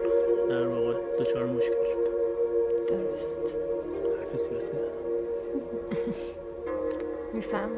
[0.48, 2.10] در واقع دچار مشکل شد.
[2.88, 3.54] درست.
[4.32, 4.90] حرف سیاسی زدم.
[7.34, 7.70] می‌فهمم.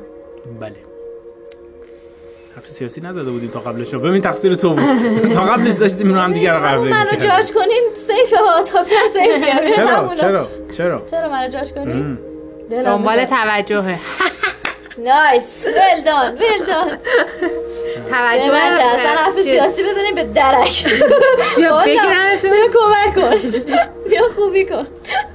[0.61, 0.77] بله.
[2.57, 4.79] حرف سیاسی نزده بودیم تا قبلش ببین تقصیر تو بود.
[5.35, 8.79] تا قبلش داشتیم اینو هم دیگه رو همون قبل منو جاج کنیم سیف ها تا
[8.85, 10.14] پیر سیف چرا.
[10.14, 12.18] چرا؟ چرا؟ چرا منو جاج کنیم؟
[12.73, 13.25] دنبال.
[13.25, 13.99] توجهه.
[15.07, 15.66] نایس.
[15.66, 16.99] ولدان ولدان
[18.11, 20.87] توجه به اصلا حرف سیاسی بزنیم به درک.
[21.57, 23.51] بیا والا، بگیرنتون بیا کمک کن.
[24.09, 24.87] بیا خوبی کن.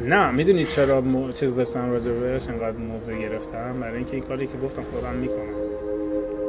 [0.01, 1.03] نه می‌دونی چرا.
[1.39, 5.86] چیز داشتم راجع بهش انقدر موضوع گرفتم؟ برای اینکه این کاری که گفتم خودم می‌کنم.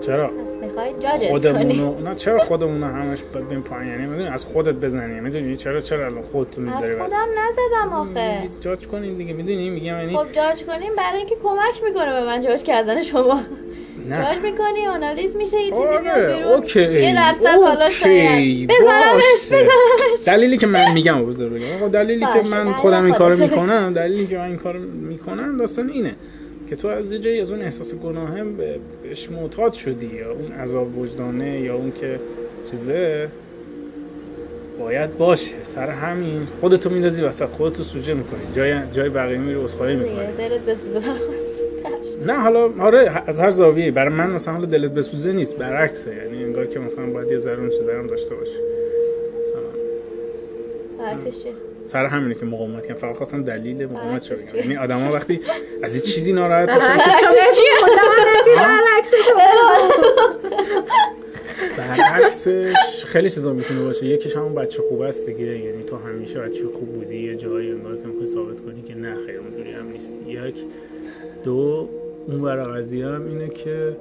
[0.06, 1.28] چرا؟ پس می‌خوای جاجت کنی.
[1.28, 3.18] خودمونو نه چرا خودمونو همش
[3.50, 5.20] بیم پایین؟ یعنی می‌دونی از خودت بزنی.
[5.20, 8.38] می‌دونی؟ چرا چرا الان خودت از می‌ذاری خودم نزدم آخه.
[8.60, 12.42] جاج کنین دیگه می‌دونی؟ میگم یعنی خب جاج کنیم برای اینکه کمک می‌کنه به من
[12.42, 13.40] جاج کردن شما.
[14.08, 14.24] نه.
[14.24, 16.52] جاج می‌کنی آنالیز میشه یه چیزی آره، میاد بیرون.
[16.52, 16.80] اوکی.
[16.80, 18.70] یه درصد حالا شاید.
[18.70, 19.46] بزنمش.
[19.46, 23.36] بزنمش دلیلی که من میگم آقا دلیلی که من خودم این کارو.
[23.36, 26.14] می‌کنم دلیلی که من این کارو می‌کنم داستان اینه.
[26.70, 30.52] که تو از یه جایی از اون احساس گناه به- بهش معتاد شدی یا اون
[30.52, 32.20] عذاب وجدانه یا اون که
[32.70, 33.28] چیزه؟
[34.78, 35.54] باید باشه.
[35.64, 36.46] سر همین.
[36.60, 38.40] خودتو میندازی وسط خودتو سوژه می‌کنی.
[38.56, 40.26] جای جای بقیه میری عذرخواهی می‌کنی.
[40.38, 41.00] دلت بسوزه.
[42.26, 46.14] نه حالا آره از هر زاویه برای من مثلا حالا دلت بسوزه نیست برعکسه.
[46.16, 48.52] یعنی انگار که مثلا باید یه ذره اون چیزا هم داشته باشه
[49.40, 49.62] مثلا
[50.98, 51.52] برعکسش چیه؟
[51.88, 55.40] سر همینه که مقاومت کنم فقط خواستم دلیل مقاومت شو بگم؟ یعنی آدما وقتی
[55.82, 56.98] از یه چیزی ناراحت باشن
[61.78, 66.64] برعکسش خیلی چیزا می‌تونه باشه یکیش همون بچه خوب است دیگه یعنی تو همیشه بچه
[66.74, 70.12] خوب بودی یه جایی انگار که می‌خوای ثابت کنی که نه خیر اونجوری هم نیست
[70.26, 70.54] یک
[71.44, 71.88] دو
[72.26, 73.96] اون برای قضیه هم اینه که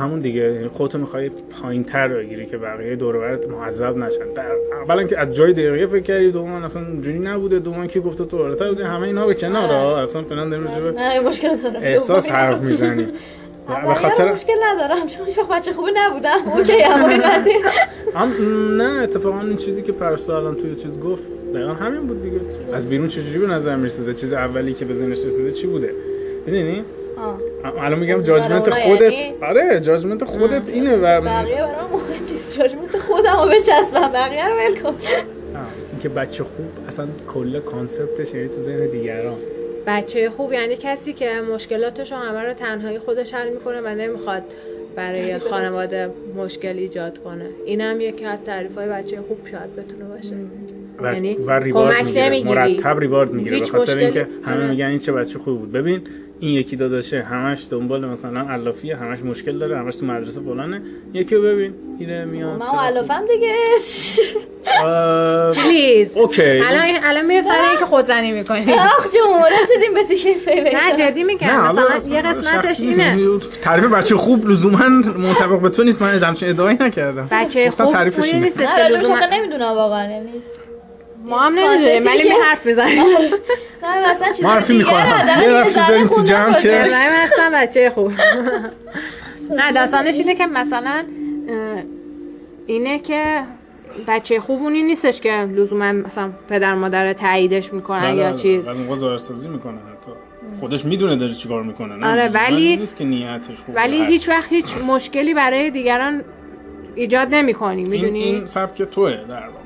[0.00, 0.40] همون دیگه.
[0.40, 1.30] یعنی خودتو می‌خوای
[1.62, 4.32] پایین تر بگیری که بقیه دور و برت معذب نشن.
[4.36, 4.50] در
[4.82, 7.58] اولا که از جای دقیقه فکر کردی دوم اصلا اونجوری نبوده.
[7.58, 8.82] دوم که گفته تو بالاتر بودی.
[8.82, 10.02] همه اینا به کنار ها.
[10.02, 13.06] اصلا فعلا به نه مشکل دارم احساس حرف می‌زنی.
[13.86, 15.06] به خاطر مشکل ندارم.
[15.06, 16.38] چون هیچ وقت بچه خوبی نبودم.
[16.56, 17.54] اوکی هم این قضیه
[18.14, 18.28] هم
[18.76, 21.22] نه اتفاقا این چیزی که پرستو الان توی چیز گفت
[21.54, 22.40] دقیقا همین بود دیگه.
[22.72, 25.94] از بیرون چجوری به نظر می‌رسیده؟ چیز اولی که به ذهنش رسیده چی بوده؟
[26.46, 26.84] می‌دونی.
[27.78, 29.12] الان میگم جاجمنت خودت.
[29.12, 32.58] یعنی؟ آره جاجمنت خودت اینه و بقیه برام مهم نیست.
[32.58, 34.94] جاجمنت خودم رو بچسبم بقیه رو ول کن.
[35.92, 39.36] اینکه بچه خوب اصلا کل کانسپتش یعنی تو ذهن دیگران.
[39.86, 44.42] بچه خوب یعنی کسی که مشکلاتش رو همه رو تنهایی خودش حل می‌کنه و نمی‌خواد
[44.96, 47.46] برای خانواده مشکل ایجاد کنه.
[47.66, 50.34] اینم یکی از تعریف های بچه خوب شاید بتونه باشه.
[51.02, 52.54] و, یعنی و reward می‌گیره.
[52.54, 53.58] مرتب reward می‌گیره.
[53.58, 54.70] به خاطر اینکه همه آره.
[54.70, 55.72] میگن این چه بچه خوب بود.
[55.72, 56.02] ببین
[56.40, 60.82] این یکی داداشه همش دنبال مثلا علافیه همش مشکل داره همش تو مدرسه فلانه.
[61.14, 62.58] یکی رو ببین میره میاد.
[62.58, 62.66] من.
[62.66, 63.54] علافم دیگه.
[65.54, 66.08] please.
[66.14, 66.42] okay.
[66.42, 68.72] الان الان میره سر اینکه خودزنی می‌کنی.
[68.72, 71.66] آخ جون رسیدیم به تیکه favorite نه جدی میگم.
[71.66, 72.80] مثلا یه قسمتش.
[72.80, 73.38] اینه.
[73.62, 74.88] تعریف بچه خوب لزوما
[75.18, 76.02] منطبق به تو نیست.
[76.02, 77.28] من همچین ادعایی نکردم.
[77.30, 78.50] بچه خوب تعریفش اینه.
[78.50, 80.30] که لزوما نمی‌دونم واقعا یعنی
[81.30, 82.98] ما هم نمی‌دونیم ولی می حرف می‌زنیم.
[83.82, 85.28] نه مثلا چیز می‌کنم.
[85.42, 86.88] یه ذره داریم تو جمع که-.
[86.90, 88.12] من هستم بچه خوب.
[89.50, 91.04] نه داستانش اینه که مثلا
[92.66, 93.42] اینه که
[94.08, 98.68] بچه خوب اونی نیستش که لزوما مثلا پدر مادر تاییدش می‌کنن یا چیز.
[98.68, 100.10] از موقع ظاهرسازی می‌کنه حتی.
[100.60, 104.52] خودش می‌دونه داره چیکار می‌کنه نه؟ آره، ولی- نیست که نیتش خوبه ولی هیچ وقت
[104.52, 106.22] هیچ مشکلی برای دیگران
[106.94, 109.59] ایجاد نمی کنی این, می‌دونی؟ این این, سبک توه در واقع.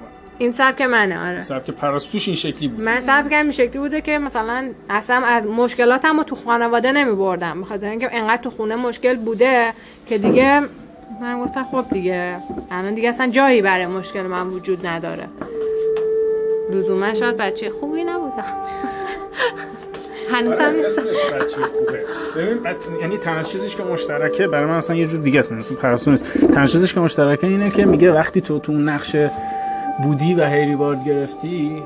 [0.52, 1.40] سبک منه آره.
[1.40, 2.80] سبک پرستوش این شکلی بود.
[2.80, 7.60] من سبکم این شکلی بوده که مثلا اصلا از مشکلاتم رو تو خانواده نمی بردم
[7.60, 9.72] بخاطر اینکه انقدر تو خونه مشکل بوده
[10.06, 10.62] که دیگه
[11.20, 12.36] من گفتم خب دیگه
[12.70, 15.28] الان دیگه اصلا جایی برای مشکل من وجود نداره.
[16.70, 18.44] لزوما شاید بچه خوبی نبودم.
[20.32, 22.00] هنوزم آره، اسمش بچه خوبه.
[22.36, 26.10] ببین یعنی تنها چیزیش که مشترکه برای من اصلا یه جور دیگه است مثل پرستو
[26.10, 26.24] نیست.
[26.38, 29.16] تنها چیزیش که مشترکه اینه که میگه وقتی تو تو اون نقش
[30.02, 31.82] بودی و هی ریوارد گرفتی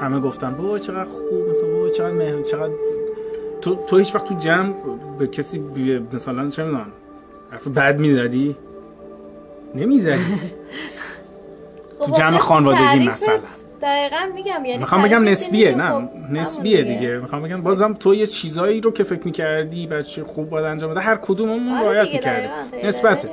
[0.00, 2.72] همه گفتن بابا چقدر خوب مثلا بابا چقدر مهر چقدر
[3.62, 4.74] تو تو هیچ وقت تو جمع
[5.18, 6.86] به کسی بی- مثلا چه می‌دونم
[7.50, 8.56] حرف بد می‌زدی؟
[9.74, 10.16] نمی‌زدی؟
[11.98, 13.38] خب تو جمع آخه خانوادگی مثلا.
[13.82, 17.18] دقیقا میگم یعنی می‌خوام بگم نسبیه نه خب نسبیه دیگه.
[17.18, 21.00] می‌خوام بگم بازم تو یه چیزایی رو که فکر می‌کردی بچه خوب باید انجام بده
[21.00, 22.48] هر کدوممون آره رعایت می‌کردی
[22.84, 23.28] نسبته.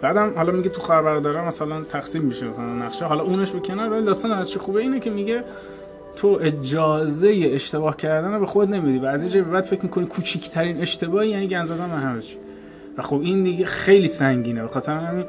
[0.00, 3.04] بعدم حالا میگه تو برادرها مثلا تقسیم میشه مثلا نقشه.
[3.04, 5.44] حالا اونش به کنار ولی داستان از خوبه اینه که میگه
[6.16, 10.80] تو اجازه اشتباه کردن رو به خود نمیدی و از به بعد فکر می‌کنی کوچیکترین
[10.80, 12.20] اشتباهی یعنی گند زدن به همه
[12.98, 14.62] و خب این دیگه خیلی سنگینه.
[14.62, 15.24] به خاطر همین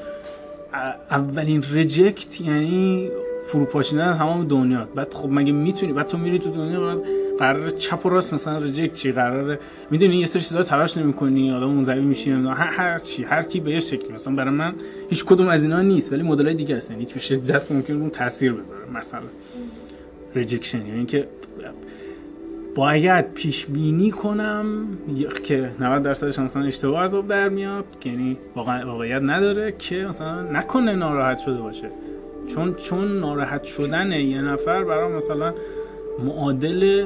[1.12, 3.10] اولین reject یعنی
[3.48, 4.88] فروپاشیدن تمام دنیا.
[4.96, 6.98] بعد خب مگه می‌تونی؟ بعد تو میری تو دنیا بعد
[7.42, 9.60] قرار چپ و راست مثلا reject چی؟ قراره
[9.92, 13.80] می‌دونی یه سری چیزا تلاش نمی‌کنی حالا منزوی میشی هر, هر چی هر کی به
[13.80, 14.74] شکلی مثلا برای من
[15.10, 18.54] هیچ کدوم از اینا نیست ولی مدل دیگه هست یعنی به شدت ممکن اون تاثیر
[18.54, 19.22] بذاره مثلا
[20.36, 21.28] rejection یعنی اینکه
[22.76, 24.66] باید پیش بینی کنم
[25.44, 29.96] که 90 درصدش مثلا اشتباه از آب در میاد که یعنی واقع- واقعیت نداره که
[30.10, 31.90] مثلا نکنه ناراحت شده باشه.
[32.56, 35.54] چون چون ناراحت شدن یه نفر برای مثلا
[36.26, 37.06] معادل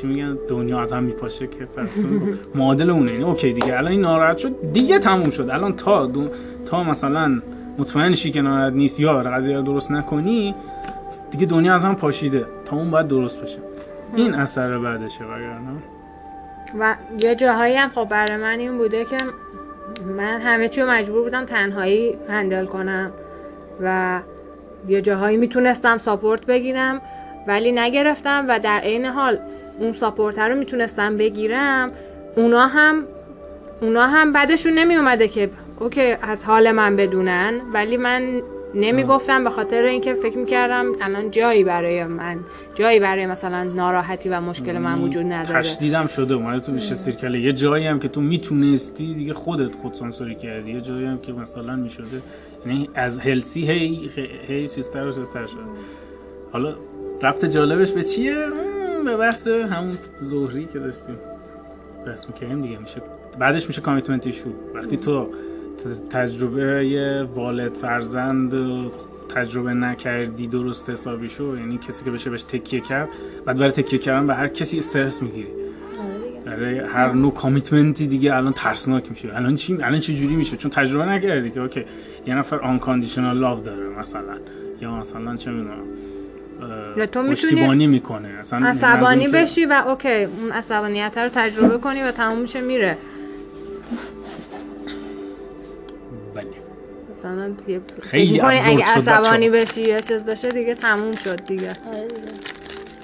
[0.00, 2.38] چی میگن دنیا از هم میپاشه که پرسون.
[2.54, 3.12] معادل اونه.
[3.12, 5.48] یعنی اوکی دیگه الان این ناراحت شد دیگه تموم شد.
[5.50, 6.28] الان تا دو
[6.66, 7.42] تا مثلا
[7.78, 10.54] مطمئن شی که ناراحت نیست یا قضیه رو درست نکنی
[11.30, 12.46] دیگه دنیا از هم پاشیده.
[12.64, 13.58] تا اون باید درست بشه.
[14.16, 15.82] این اثر بعدشه وگرنه.
[16.78, 19.16] و یه جاهایی هم خب برای من این بوده که
[20.16, 23.10] من همه چی مجبور بودم تنهایی handle کنم
[23.82, 24.20] و
[24.88, 27.00] یه جاهایی می‌تونستم support بگیرم
[27.46, 29.38] ولی نگرفتم و در عین حال
[29.78, 31.92] اون support رو می‌تونستم بگیرم.
[32.36, 33.04] اونا هم
[33.80, 38.42] اونا هم بعدشون نمی اومده که okay از حال من بدونن ولی من
[38.74, 42.38] نمی‌گفتم به خاطر اینکه فکر می‌کردم الان جایی برای من
[42.74, 45.60] جایی برای مثلا ناراحتی و مشکل من وجود نداره.
[45.60, 47.40] تشدیدم شده اومده تو بیشه سیرکله.
[47.40, 50.72] یه جایی هم که تو می‌تونستی دیگه خودت خود سانسوری کردی.
[50.72, 52.22] یه جایی هم که مثلا می‌شده.
[52.66, 54.10] یعنی از هلسی هی
[54.48, 55.60] هی چیزتر و چیزتر شده.
[56.52, 56.74] حالا
[57.22, 58.36] ربط جالبش به چیه؟
[59.06, 61.16] به بحث همون ظهری که داشتیم.
[62.06, 63.02] بحث می‌کنیم دیگه میشه
[63.38, 65.28] بعدش میشه کامیتمنت ایشو وقتی تو
[66.10, 68.52] تجربه والد فرزند
[69.34, 73.08] تجربه نکردی درست حسابی شو یعنی کسی که بشه بهش تکیه کرد
[73.44, 75.48] بعد برای تکیه کردن به هر کسی استرس می‌گیری.
[76.46, 79.36] برای هر نوع commitment ی دیگه الان ترسناک میشه.
[79.36, 81.84] الان چی الان چه جوری میشه؟ چون تجربه نکردی که okay
[82.26, 84.36] یه نفر unconditional love داره مثلا.
[84.80, 85.78] یا مثلا چه می‌دونم.
[86.96, 88.28] یا تو می‌تونی پشتیبانی می‌کنه.
[88.28, 92.60] اصلا عصبانی منظورم که- بشی و okay اون عصبانیت رو تجربه کنی و تموم میشه
[92.60, 92.98] میره.
[96.34, 96.46] بله.
[97.18, 99.50] مثلا یه خیلی اگه عصبانی.
[99.50, 101.68] بشی یا چیز بشه دیگه تموم شد دیگه.
[101.92, 102.08] آره.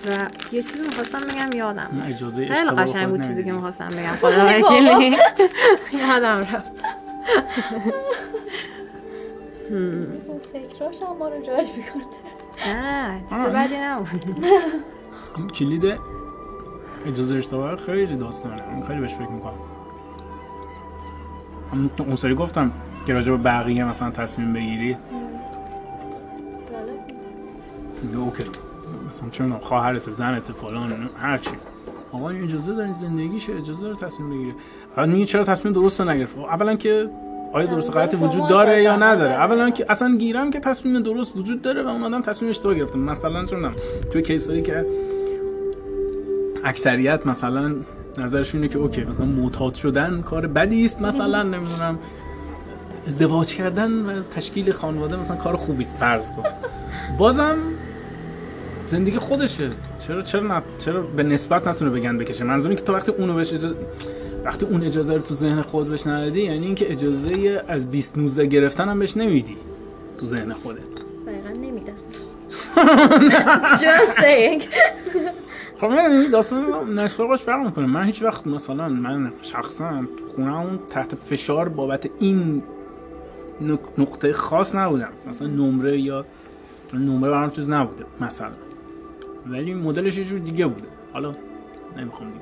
[0.09, 0.11] و
[0.53, 3.53] یه چیزی می‌خواستم بگم یادم اجازه خیلی قشنگ بود چیزی که.
[3.53, 4.13] می‌خواستم بگم.
[4.21, 5.17] خدا وکیلی
[6.09, 6.73] یادم رفت.
[9.71, 12.22] اون فکراش هم ما رو جاج می‌کنه.
[12.67, 13.49] نه چیز آه.
[13.49, 14.47] بدی نبود
[15.37, 15.99] این کلید
[17.07, 18.63] اجازه اشتباه خیلی داستانه.
[18.75, 19.53] من خیلی بهش فکر می‌کنم.
[21.99, 22.73] اون سری گفتم
[23.07, 24.97] که راجع به بقیه مثلا تصمیم بگیری.
[28.03, 28.45] میگه اوکی.
[29.09, 31.51] مثلا چه می‌دونم خواهرت زنت فلان هر چی.
[32.13, 34.55] آقا این اجازه داری زندگیشه اجازه داره تصمیم بگیره
[34.97, 37.09] بعد میگه چرا تصمیم درست رو نگرفت؟ اولا که
[37.53, 39.33] آیا درست غلطی شما وجود داره یا نداره.
[39.33, 42.99] اولا که اصلا گیرم که تصمیم درست وجود داره و اون آدم تصمیم اشتباه گرفته.
[42.99, 43.73] مثلا می‌دونم
[44.13, 44.87] توی کیسایی که
[46.65, 47.75] اکثریت مثلا
[48.19, 51.99] نظرشون اینه که اوکی مثلا معتاد شدن کار بدی است مثلا نمی‌دونم
[53.07, 56.43] ازدواج کردن و از تشکیل خانواده مثلا کار خوبی است فرض کن.
[57.19, 57.57] بازم
[58.85, 59.71] زندگی خودشه.
[60.01, 63.55] چرا چرا نه چرا به نسبت نتونه بگن بکشه؟ منظور که تو وقتی اونو بهش
[64.45, 68.47] وقتی اون اجازه رو تو ذهن خود بهش ندادی یعنی اینکه اجازه از 20 19
[68.47, 69.57] گرفتن هم بهش نمیدی
[70.19, 70.79] تو ذهن خودت.
[71.27, 71.93] دقیقا نمیدن
[73.83, 74.63] just saying.
[75.81, 77.87] خب من داستان نسخه‌اش فرق می‌کنه.
[77.87, 82.63] من هیچ وقت مثلا من شخصا تو خونه اون تحت فشار بابت این
[83.69, 85.09] نق- نقطه خاص نبودم.
[85.29, 86.25] مثلا نمره یا
[86.95, 88.49] نمره برام چیز نبوده مثلا.
[89.47, 90.89] ولی مدلش یه جور دیگه بوده.
[91.13, 91.35] حالا
[91.99, 92.42] نمی‌خوام دیگه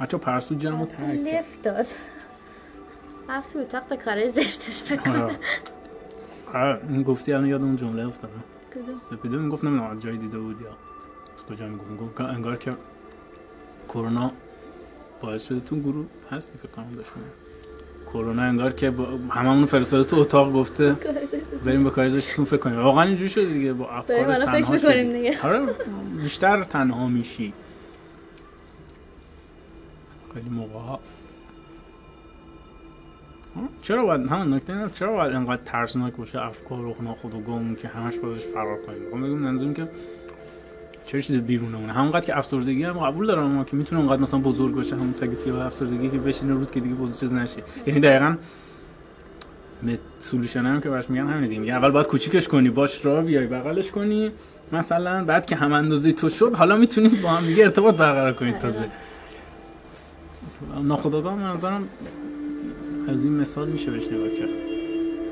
[0.00, 1.18] بچه پرستو جمع ترک.
[1.18, 1.86] لفت داد
[3.28, 5.36] رفت تو اتاق به کارای زشتش فکر کنم آره.
[6.54, 8.44] آره این گفتی الان یاد اون جمله افتادم
[8.74, 12.72] کدوم؟ سپیده می‌گفت نمی‌دونم جایی دیده بود یا از کجا می‌گفت می‌گفت که انگار که
[13.88, 14.32] کرونا
[15.20, 17.48] باعث شده تو گروه هستی فکر کنم داشت می‌گفت.
[18.12, 20.96] کرونا انگار که با هممون فرستاده تو اتاق گفته.
[21.64, 24.78] بریم به کار زشتتون فکر کنیم واقعا اینجوری شده دیگه با افکار فکر تنها می‌کنیم
[24.78, 25.12] شدی.
[25.12, 25.42] دیگه.
[25.42, 25.66] آره
[26.22, 27.52] بیشتر تنها میشی
[30.38, 31.00] خیلی موقع ها
[33.82, 38.16] چرا باید همون نکته اینه چرا باید انقدر ترسناک باشه افکار و ناخودآگاهمون که همش
[38.16, 39.88] بازش فرار کنیم می‌خوام بگم منظورم که
[41.06, 44.74] چه چیز بیرونمونه؟ همونقدر که افسردگی هم قبول دارم اما که می‌تونه اونقدر مثلا بزرگ
[44.74, 47.62] باشه همون سگ سیاه افسردگی که بشینه رود که دیگه بزرگ چیز نشه.
[47.86, 48.36] یعنی دقیقاً
[50.18, 51.72] سولوشن هم که براش میگن همین دیگه.
[51.72, 54.32] اول باید کوچیکش کنی باش را بیای بغلش کنی
[54.72, 58.58] مثلا بعد که هم اندازه تو شد حالا می‌تونید با هم دیگه ارتباط برقرار کنید
[58.58, 58.88] تازه.
[60.82, 61.88] ناخودآگاه به نظرم
[63.08, 64.48] از این مثال میشه بهش نگاه کرد.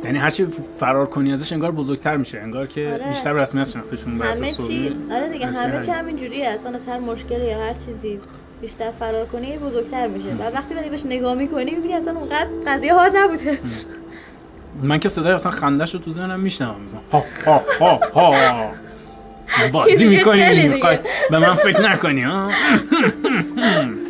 [0.04, 0.46] یعنی هرچی
[0.80, 3.08] فرار کنی ازش انگار بزرگتر میشه انگار که آره.
[3.08, 6.16] بیشتر رسمیت شناختشون بحث همه چی آره دیگه همه چی همین.
[6.16, 8.20] جوریه اصلا از هر مشکلی یا هر چیزی
[8.60, 10.28] بیشتر فرار کنی بزرگتر میشه.
[10.28, 13.58] و وقتی بعدی بهش نگاه می‌کنی می‌بینی اصلا اونقدر قضیه حاد نبوده.
[14.82, 16.82] من که صدای اصلا خندش رو تو ذهنم میشنوم.
[16.84, 18.70] مثلا ها ها ها ها.
[19.72, 20.68] بازی می‌کنی
[21.30, 22.50] به من فکر نکنی ها؟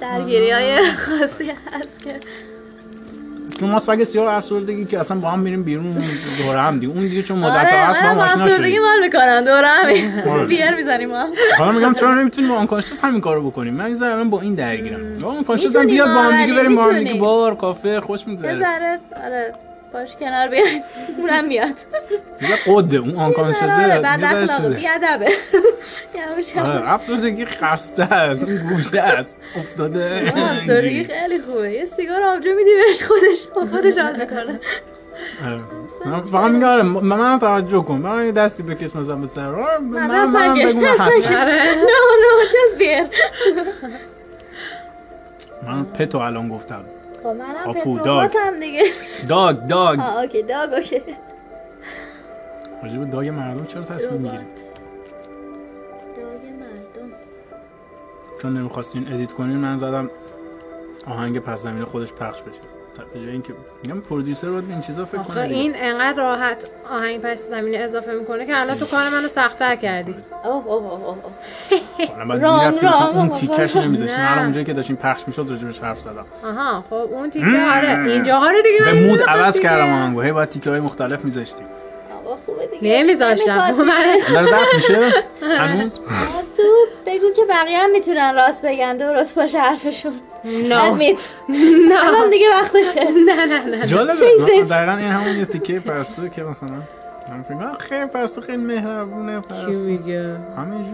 [0.00, 2.14] درگیری های خاصی هست که.
[3.60, 5.98] چون ما سگ سیاه افسردگی که اصلا با هم میریم بیرون
[6.46, 6.92] دوره هم دیگه.
[6.92, 8.82] اون دیگه چون مدت آره هست با هم من آشنا افسردگی شدیم.
[8.82, 10.44] مال می‌کنم همین آره.
[10.44, 11.26] بیر می‌زنیم ما
[11.58, 14.54] حالا میگم چرا نمی‌تونیم با آنکانشس همین کارو بکنیم؟ من این ذره الان با این
[14.54, 15.18] درگیرم.
[15.18, 17.14] با آنکانشس هم بیاد با هم دیگه بریم با هم دیگه.
[17.14, 18.58] بار کافه خوش میگذره.
[18.58, 19.52] ذره آره.
[19.92, 20.82] باش کنار بیاید
[21.18, 21.68] اونم میاد
[22.40, 25.26] دیگه قده اون آنکانشس آره بعد اخلاق بیادبه.
[25.26, 29.38] آره یواش افسردگی خسته است اون گوشه است.
[29.56, 30.22] افتاده.
[30.36, 31.04] افسردگی اینجوری.
[31.04, 31.72] خیلی خوبه.
[31.72, 34.60] یه سیگار آبجو میدی بهش خودش با خودش حال می‌کنه.
[35.46, 35.60] آره.
[36.06, 37.94] من فقط میگم آره من توجه کن.
[37.94, 41.04] من یه دستی بکش مثلا به سر آره، نه من دست نکش دست هستم.
[41.16, 41.26] نکش.
[41.90, 43.16] no no just beer
[45.66, 46.84] من پتو الان گفتم.
[47.22, 48.82] خب منم آپو، پتروماتم دیگه.
[49.28, 50.00] داگ داگ.
[50.00, 51.02] آه اوکی داگ اوکی.
[52.82, 54.46] راجع به داگ مردم چرا تصمیم می‌گیری؟ ربات.
[56.16, 57.12] داگ مردم.
[58.42, 60.10] چون نمی‌خواستین ادیت کنین من زدم
[61.06, 62.71] آهنگ پس زمین خودش پخش بشه.
[63.14, 65.40] به جای اینکه میگم پرودیوسر باید به این چیزا فکر کنه.
[65.40, 70.14] این انقدر راحت آهنگ پس زمینه اضافه می‌کنه که الان تو کار منو سختتر کردی
[70.44, 73.28] اوه اوه اوه اوه مثلا ران، اون.
[73.28, 74.20] تیکش نمیذاشتین.
[74.20, 78.50] الان اونجایی که داشتین پخش می‌شد راجبش حرف زدم آها خب اون تیکه آره اینجاها
[78.50, 79.60] رو دیگه به من مود عوض.
[79.60, 81.66] کردم آهنگو هی باید تیکه های مختلف میذاشتیم
[82.82, 83.72] نمیذاشتم.
[83.72, 84.04] من
[84.74, 85.12] میشه؟
[85.58, 85.98] هنوز؟
[86.38, 86.62] از تو
[87.06, 88.96] بگو که بقیه هم می‌تونن راست بگن.
[88.96, 90.20] درست باشه حرفشون.
[90.44, 90.98] نه الان
[92.24, 93.10] نه دیگه وقتشه.
[93.28, 94.14] نه نه نه جالبه.
[94.70, 96.82] دقیقا این همون یه تیکه پرستو که مثلا
[97.32, 100.36] من فکر خیلی پرستو خیلی مهربونه کی پرستو میگه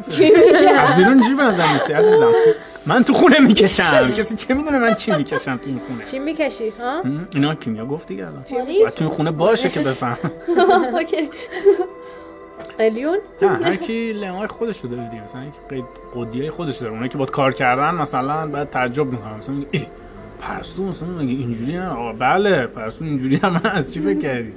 [0.08, 2.30] فکر- از بیرون نظر میستی عزیزم.
[2.86, 3.82] من تو خونه می‌کشم.
[4.18, 8.08] کسی چه می‌دونه من چی می‌کشم تو این خونه؟ چی می‌کشی؟ ها؟ اینا کیمیا گفت
[8.08, 8.42] دیگه الان.
[8.42, 10.16] تو این خونه باشه که بفهم.
[10.94, 11.30] اوکی.
[12.78, 14.14] قلیون نه هر کی
[14.48, 15.22] خودش رو داره دیگه.
[15.22, 15.84] مثلا قید
[16.14, 16.92] قدیه خودش داره.
[16.92, 19.34] اونایی که باید کار کردن مثلا بعد تعجب می‌کنن.
[19.38, 19.86] مثلا ای
[20.40, 23.92] پرستو مثلا اینجوری آقا بله پرستو اینجوری هم هست.
[23.94, 24.52] چی فکر کردی؟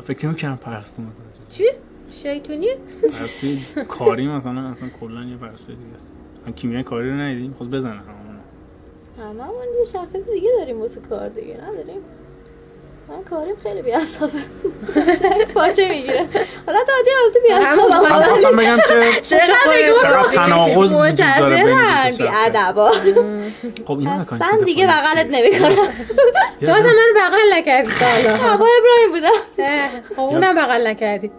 [0.00, 1.64] فکر نمی‌کردم پرستو مثلا چی؟
[2.10, 2.68] شیطونی؟
[3.02, 6.06] پرستو کاری مثلا مثلا کلا یه پرستو دیگه است.
[6.46, 8.40] من کیمیای کاری رو ندیدیم خود بزنه همونو.
[9.18, 12.00] هممون یه شخصیت دیگه داریم واسه کار دیگه نداریم؟
[13.10, 14.38] من کاریم خیلی بی‌عصابه.
[15.54, 16.26] پاچه می‌گیره.
[16.66, 22.16] حالا تا عادی البته من بی‌عصابم خواستم بگم که چقدر تناقض وجود داره بین.
[22.16, 22.90] بی‌ادبا.
[23.86, 25.88] خب اینا نکنید اصلا دیگه بغلت نمی‌کنم.
[26.60, 28.36] تو اصلا من بغل نکردی تا حالا.
[28.36, 29.40] هوا ابراهیم بودم
[30.16, 31.30] خب اونم بغل نکردی.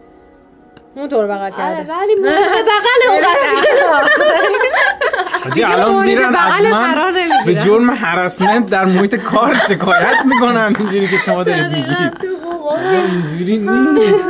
[0.95, 1.93] اون طور بغل آره کرده.
[1.93, 2.15] ولی
[2.71, 3.21] بغل اون
[5.43, 7.13] حاجی الان میرن از من.
[7.45, 10.73] به جرم هرسمنت در محیط کار شکایت می‌کنن.
[10.79, 12.27] اینجوری که شما دارید میگید تو
[12.91, 14.25] اینجوری نیست.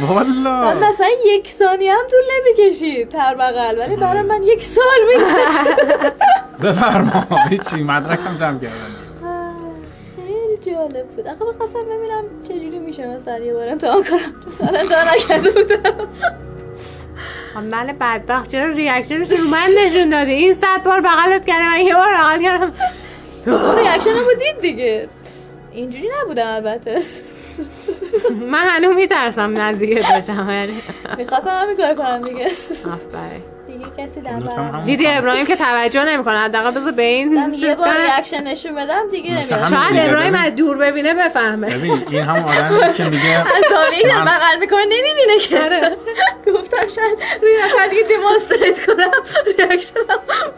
[0.00, 4.84] من والا مثلا یک ثانیه هم طول نمی‌کشید تر بغل ولی برای من یک سال
[5.14, 5.36] میشه
[6.64, 8.96] بفرما هیچی مدرکم جمع کردن.
[10.16, 11.26] خیلی جالب بود.
[11.26, 13.06] آخه بخواستم ببینم چجوری میشه.
[13.06, 14.18] مثلا یه بار امتحان کنم
[14.58, 16.08] تا امتحان نکرده بودم.
[17.54, 18.50] من بدبخت.
[18.50, 22.14] چرا reaction ش رو من نشون دادی؟ این صد بار بغلت کردم من یه بار
[22.14, 22.72] بغل کردم.
[23.76, 25.08] reaction رو دید دیگه.
[25.72, 27.00] اینجوری نبودم البته.
[28.52, 30.68] من هنوز میترسم نزدیکت باشم
[31.18, 32.46] می‌خواستم همین کار کنم دیگه.
[32.46, 33.59] آفرین.
[33.84, 37.74] دیگه کسی در هم همون دیدی ابراهیم که توجه نمی‌کنه حداقل بذار به این یه
[37.74, 40.34] بار reaction نشون بدم دیگه نمیاد شاید ابراهیم.
[40.34, 41.76] از دور ببینه بفهمه.
[41.76, 45.96] ببین این هم آدمی که میگه از زاویه که من- بغل می‌کنه نمی‌بینه که.
[46.54, 49.10] گفتم شاید روی نفر دیگه demonstrate کنم
[49.58, 49.94] reaction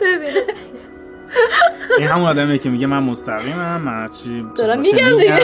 [0.01, 0.43] ببینه.
[1.99, 5.35] این همون آدمی که میگه من مستقیمم من چی دارم میگم دیگه.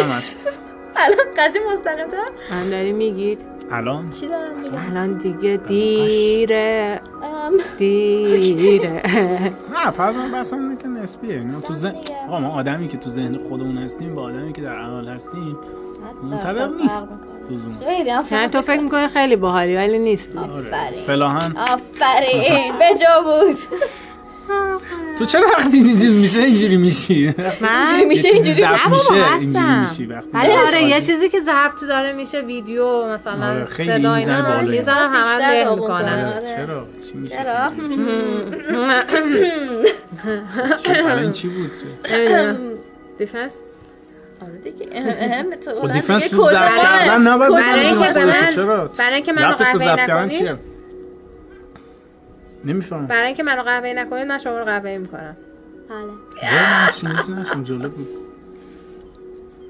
[0.96, 2.16] الان قضیه مستقیم تو
[2.50, 3.40] من داری میگید؟
[3.72, 7.00] الان؟ چی دارم میگم؟ الان دیگه دیره.
[7.78, 9.02] دیره.
[9.72, 11.34] نه فرض من بحثم اینه که نسبیه.
[11.34, 11.94] اینا تو ذهن.
[12.28, 15.56] آقا ما آدمی که تو ذهن خودمون هستیم با آدمی که در عمل هستیم
[16.22, 17.06] منطبق نیست.
[18.30, 20.38] یعنی تو فکر می‌کنی خیلی باحالی ولی نیستی.
[20.38, 20.72] آره آفرین.
[20.74, 21.52] اصطلاحاً.
[21.56, 22.72] آفرین.
[22.78, 23.56] به جا بود.
[25.18, 30.22] تو چرا وقتی اینجوری میشه اینجوری میشی؟ من اینجوری میشه اینجوری ضبط نه بابا، میشه
[30.34, 34.60] ولی آره یه چیزی که ضبط داره میشه ویدیو مثلا آره، صدا اینا.
[34.62, 35.86] می‌ذارم همه له می‌کنن.
[35.98, 36.34] کنه.
[36.34, 37.72] آره، چرا؟ چی میشه؟ چرا؟
[41.18, 41.70] این چی بود؟
[43.18, 43.52] دیفنس
[44.42, 44.86] آره دیگه.
[44.92, 48.66] اهم، تو خب دیگه تو کل ضبط ما- کردن نباید کل برای اینکه به خودشو.
[48.66, 50.52] من- برای اینکه منو ضبط کردن نکنی؟
[52.62, 53.06] چیه نمی‌فهمم.
[53.06, 55.36] برای اینکه منو قهوه نکنید من شما رو قهوه می‌کنم.
[55.88, 57.40] بله.
[57.40, 58.08] نشون جالب بود.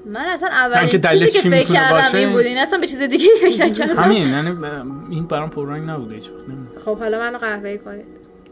[0.05, 3.25] من اصلا اولین دلیلش چیزی که فکر کردم؟ این بود این اصلا به چیز دیگه
[3.41, 4.03] فکر نکردم.
[4.03, 4.57] همین یعنی
[5.09, 6.67] این برام پررنگ نبوده هیچ وقت نمی‌دونم.
[6.85, 8.05] خب حالا منو قهوه کنید.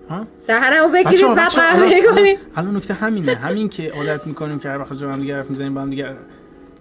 [0.10, 2.40] ها؟ دهنمو بگیرید بعد قهوه کنید.
[2.56, 5.82] الان نکته همینه همین که عادت می‌کنیم که هر وقت هم دیگه حرف می‌زنیم با
[5.82, 6.16] هم دیگه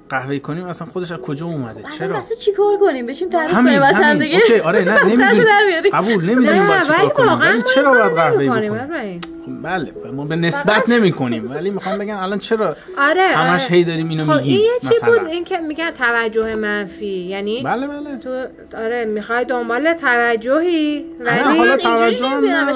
[0.09, 3.81] قهوه کنیم اصلا خودش از کجا اومده؟ چرا؟ واسه چی کار کنیم؟ بشیم تعریف کنیم
[3.81, 4.23] واسه هم همین.
[4.23, 4.37] دیگه.
[4.37, 5.91] اوکی آره نه نمی‌دونیم.
[5.93, 7.41] قبول نمی‌دونیم باید چیکار کنیم.
[7.41, 9.21] ولی چرا باید قهوه بکنیم؟ ابراهیم.
[9.21, 13.71] خب بله ما به نسبت نمی کنیم ولی می‌خوام بگم الان چرا آره همش آره.
[13.75, 17.87] هی داریم اینو خب میگیم این چی بود؟ این که میگن توجه منفی یعنی بله
[17.87, 18.17] بله.
[18.17, 18.47] تو
[18.79, 22.27] آره می‌خوای دنبال توجهی نه، ولی حالا توجه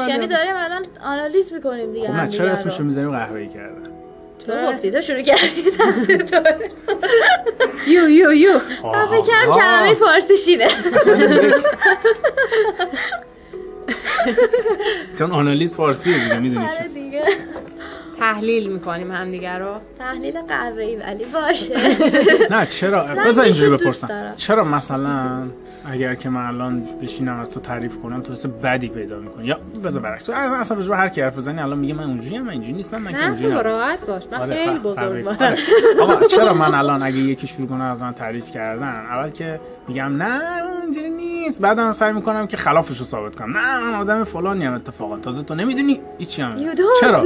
[0.09, 2.53] یعنی داریم الان آنالیز می‌کنیم دیگه خب چرا رو.
[2.53, 4.00] اسمشو می‌ذاریم قهوه کردن؟
[4.47, 5.65] تو گفتی؟ تو شروع کردی.
[7.95, 8.53] یو یو یو.
[8.85, 10.69] من فکر کردم کلمه فارسی شینه
[15.19, 17.23] چون آنالیز فارسیه دیگه می‌دونی آره که دیگه.
[18.21, 21.75] تحلیل می‌کنیم همدیگه رو تحلیل قهوه‌ای ولی باشه
[22.57, 24.33] نه چرا نه، بذار اینجوری بپرسم.
[24.37, 25.43] چرا مثلا
[25.93, 29.59] اگر که من الان بشینم از تو تعریف کنم تو حس بدی پیدا می‌کنی یا
[29.85, 33.03] بذار برعکس اصلا به هر کی حرف بزنی الان میگه من اونجوری من اینجوری نیستم
[33.03, 33.65] من که نه اونجوری نبودم.
[33.69, 35.25] راحت باش من آره، خیلی ف- بزرگ فبریک.
[35.25, 35.57] بارم آره.
[36.15, 39.61] آقا چرا من الان اگه یکی شروع کنه از من تعریف کردن اول که
[39.91, 40.41] میگم نه
[40.83, 41.61] اونجوری نیست.
[41.61, 43.59] بعدم سعی می‌کنم که خلافش رو ثابت کنم.
[43.59, 45.17] نه من آدم فلانی ام اتفاقا.
[45.17, 46.57] تازه تو نمی‌دونی هیچی هم.
[47.01, 47.19] چرا؟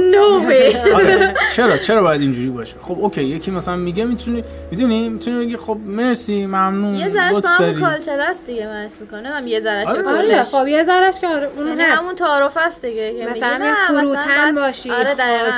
[0.95, 1.33] آره.
[1.55, 3.23] چرا؟ چرا باید اینجوری باشه؟ خب okay.
[3.23, 7.81] یکی مثلا میگه می‌تونی می‌دونی؟ می‌تونی بگی خب مرسی ممنون یه با همون داری.
[7.81, 10.07] culture است دیگه من حس می‌کنم یه ذرش آره.
[10.07, 12.01] آره خب یه ذرش که آره اون یعنی هست.
[12.01, 15.51] همون تعارف است دیگه که مثلا میگه یه نه، فروتن بعد- باشی، آره دقیقاً.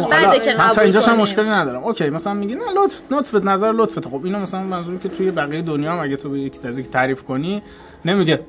[0.00, 1.16] خب، حالا که من تا اینجاش هم.
[1.16, 1.84] مشکلی ندارم.
[1.84, 4.08] okay مثلا میگی نه لطف لطفت نظر لطفت.
[4.08, 6.88] خب اینو مثلا منظوری که توی بقیه دنیا هم اگه تو به یکی از یکی
[6.88, 7.62] تعریف کنی
[8.04, 8.40] نمیگه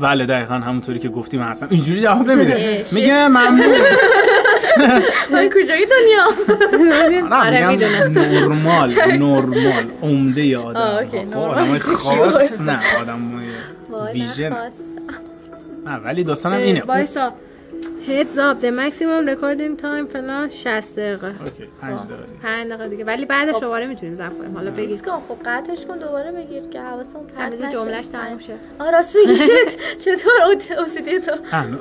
[0.00, 2.84] بله دقیقا همونطوری که گفتی من هستم اینجوری جواب نمیده.
[2.92, 3.66] میگه ممنون.
[5.32, 8.18] من کجای دنیا؟ آره می‌دونم.
[8.18, 11.06] نرمال نرمال عمده آدم.
[11.30, 11.36] خب.
[11.38, 13.42] آدم خاص نه آدم
[14.14, 14.48] ویژن.
[14.48, 14.74] نخواست.
[15.86, 16.82] نه ولی داستانم اینه.
[16.86, 17.32] وایسا.
[18.06, 21.26] Heads up the maximum recording time فلان 60 دقیقه.
[21.26, 23.04] اوکی پنج دقیقه 5 دقیقه دیگه.
[23.04, 24.56] ولی بعدش دوباره می‌تونیم ضبط کنیم.
[24.56, 24.88] حالا بگید.
[24.88, 27.72] چیز کن خب قطعش کن دوباره بگیر که حواسمون پرت نشه.
[27.72, 28.54] جملهش تموم شه.
[28.78, 29.36] آه راست میگی.
[29.46, 30.32] شد چطور
[30.78, 31.32] اوسیدی تو؟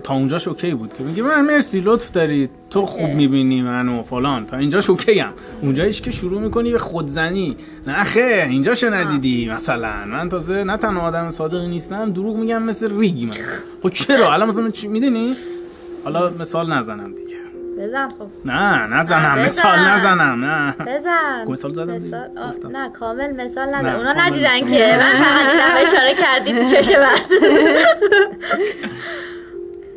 [0.04, 2.50] تا اونجاش okay بود که میگه من مرسی لطف داری.
[2.70, 4.46] تو خوب می‌بینی منو فلان.
[4.46, 7.58] تا اینجاش okay هم اونجایش که شروع می‌کنی به خودزنی.
[7.88, 10.06] نه خیر اینجاشو ندیدی مثلا.
[10.06, 13.36] من تازه نه تنها آدم صادقی نیستم دروغ میگم مثل ریگ من.
[13.84, 15.36] خب چرا؟ الان مثلا چی می‌دونی؟
[16.06, 17.36] حالا مثال نزنم دیگه.
[17.80, 18.28] بزن خب.
[18.46, 19.40] نه نزنم.
[19.40, 20.72] مثال نزنم نه.
[20.72, 21.52] بزن.
[21.52, 21.94] مثال زدم.
[21.94, 22.30] مثال.
[22.72, 23.86] نه کامل مثال نزن.
[23.86, 24.98] نه، اونا ندیدن که.
[24.98, 27.20] من فقط دیدم اشاره کردی تو چش من.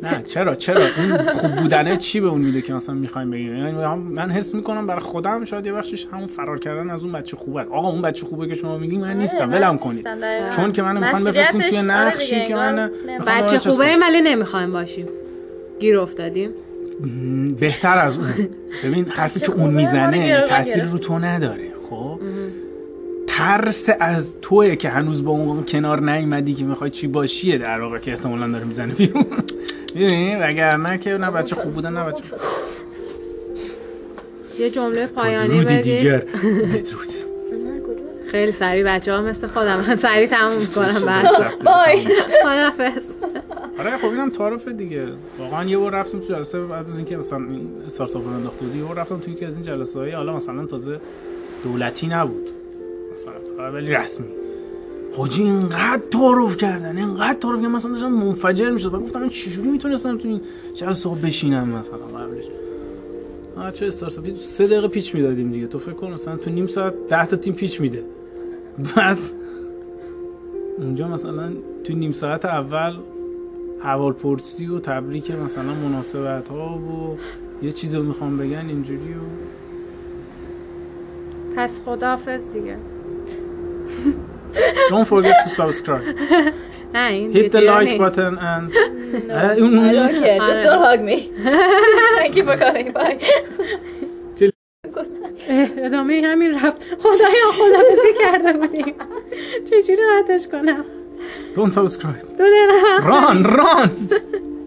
[0.03, 3.71] نه چرا چرا؟ اون خوب بودنه چی به اون میده که مثلا می‌خوایم بگیم؟ یعنی
[3.95, 7.61] من حس می‌کنم برای خودم شاید یه بخشش همون فرار کردن از اون بچه خوبه.
[7.61, 10.07] آقا اون بچه خوبه که شما میگین من نیستم من ولم کنید.
[10.07, 10.55] نیستم،.
[10.55, 12.91] چون که منو می‌خوان بفرستین توی آره نقشی که من
[13.27, 13.59] بچه.
[13.59, 15.07] خوبه ولی نمی‌خوایم باشیم.
[15.79, 16.49] گیر افتادیم
[17.59, 18.33] بهتر از اون.
[18.83, 20.83] ببین حرفی که اون می‌زنه تاثیر.
[20.83, 22.19] رو تو نداره خب؟
[23.27, 27.99] ترس از توه که هنوز با اون کنار نیومدی که می‌خوای چی باشیه در واقع
[27.99, 29.25] که احتمالا داره می‌زنه بیرون.
[29.95, 32.23] می‌دونی؟ وگرنه که نه بچه خوب بودن نه بچه
[34.59, 36.17] یه جمله پایانی درودی بگید دیگر.
[36.73, 37.07] بدرود.
[37.51, 37.81] نه،؟
[38.31, 39.85] خیلی سریع بچه ها مثل خودم.
[39.87, 41.25] من سریع تموم بعد.
[41.41, 42.07] دست بای.
[42.43, 43.01] خدافز
[43.79, 45.07] آره خب اینم تعارف دیگه.
[45.39, 48.77] واقعا یه بار رفتم تو جلسه بعد از اینکه مثلا این استارتاپ رو انداخته بودی
[48.77, 50.99] یه بار رفتم توی یکی از این جلسه های حالا مثلا تازه
[51.63, 52.49] دولتی نبود.
[53.13, 54.27] مثلا ولی رسمی.
[55.17, 57.71] حاجی اینقدر تعارف کردن اینقدر تعارف کردن.
[57.71, 58.93] مثلا داشتم منفجر می‌شد.
[58.93, 60.41] من گفتم من چجوری می‌تونستم تو این
[60.73, 62.45] جلسه بشینم مثلا قبلش؟
[63.73, 65.67] چه استارتاپی؟ تو سه دقیقه پیچ می‌دادیم دیگه.
[65.67, 68.03] تو فکر کن مثلا تو نیم ساعت ده تا تیم پیچ میده.
[68.95, 69.17] بعد
[70.77, 71.51] اونجا مثلا
[71.83, 72.93] تو نیم ساعت اول
[73.83, 77.17] احوال پرسی و تبریک مثلا مناسبت ها و
[77.65, 79.21] یه چیزی رو می‌خوام بگن اینجوری و
[81.55, 82.77] پس خدافز دیگه.
[84.89, 86.03] Don't forget to subscribe.
[86.95, 87.97] نه این hit the like نیست.
[87.97, 88.71] button and
[89.31, 90.63] I don't care, just آره.
[90.63, 91.17] don't hug me.
[92.19, 93.17] Thank you for coming, bye.
[95.77, 96.81] ادامه همین رفت.
[96.99, 98.95] خدایا خدافزی کرده بودیم
[99.69, 100.85] چجوری قطعش کنم؟
[101.55, 102.37] Don't subscribe.
[102.37, 103.07] Don't ever.
[103.07, 104.55] Run, run.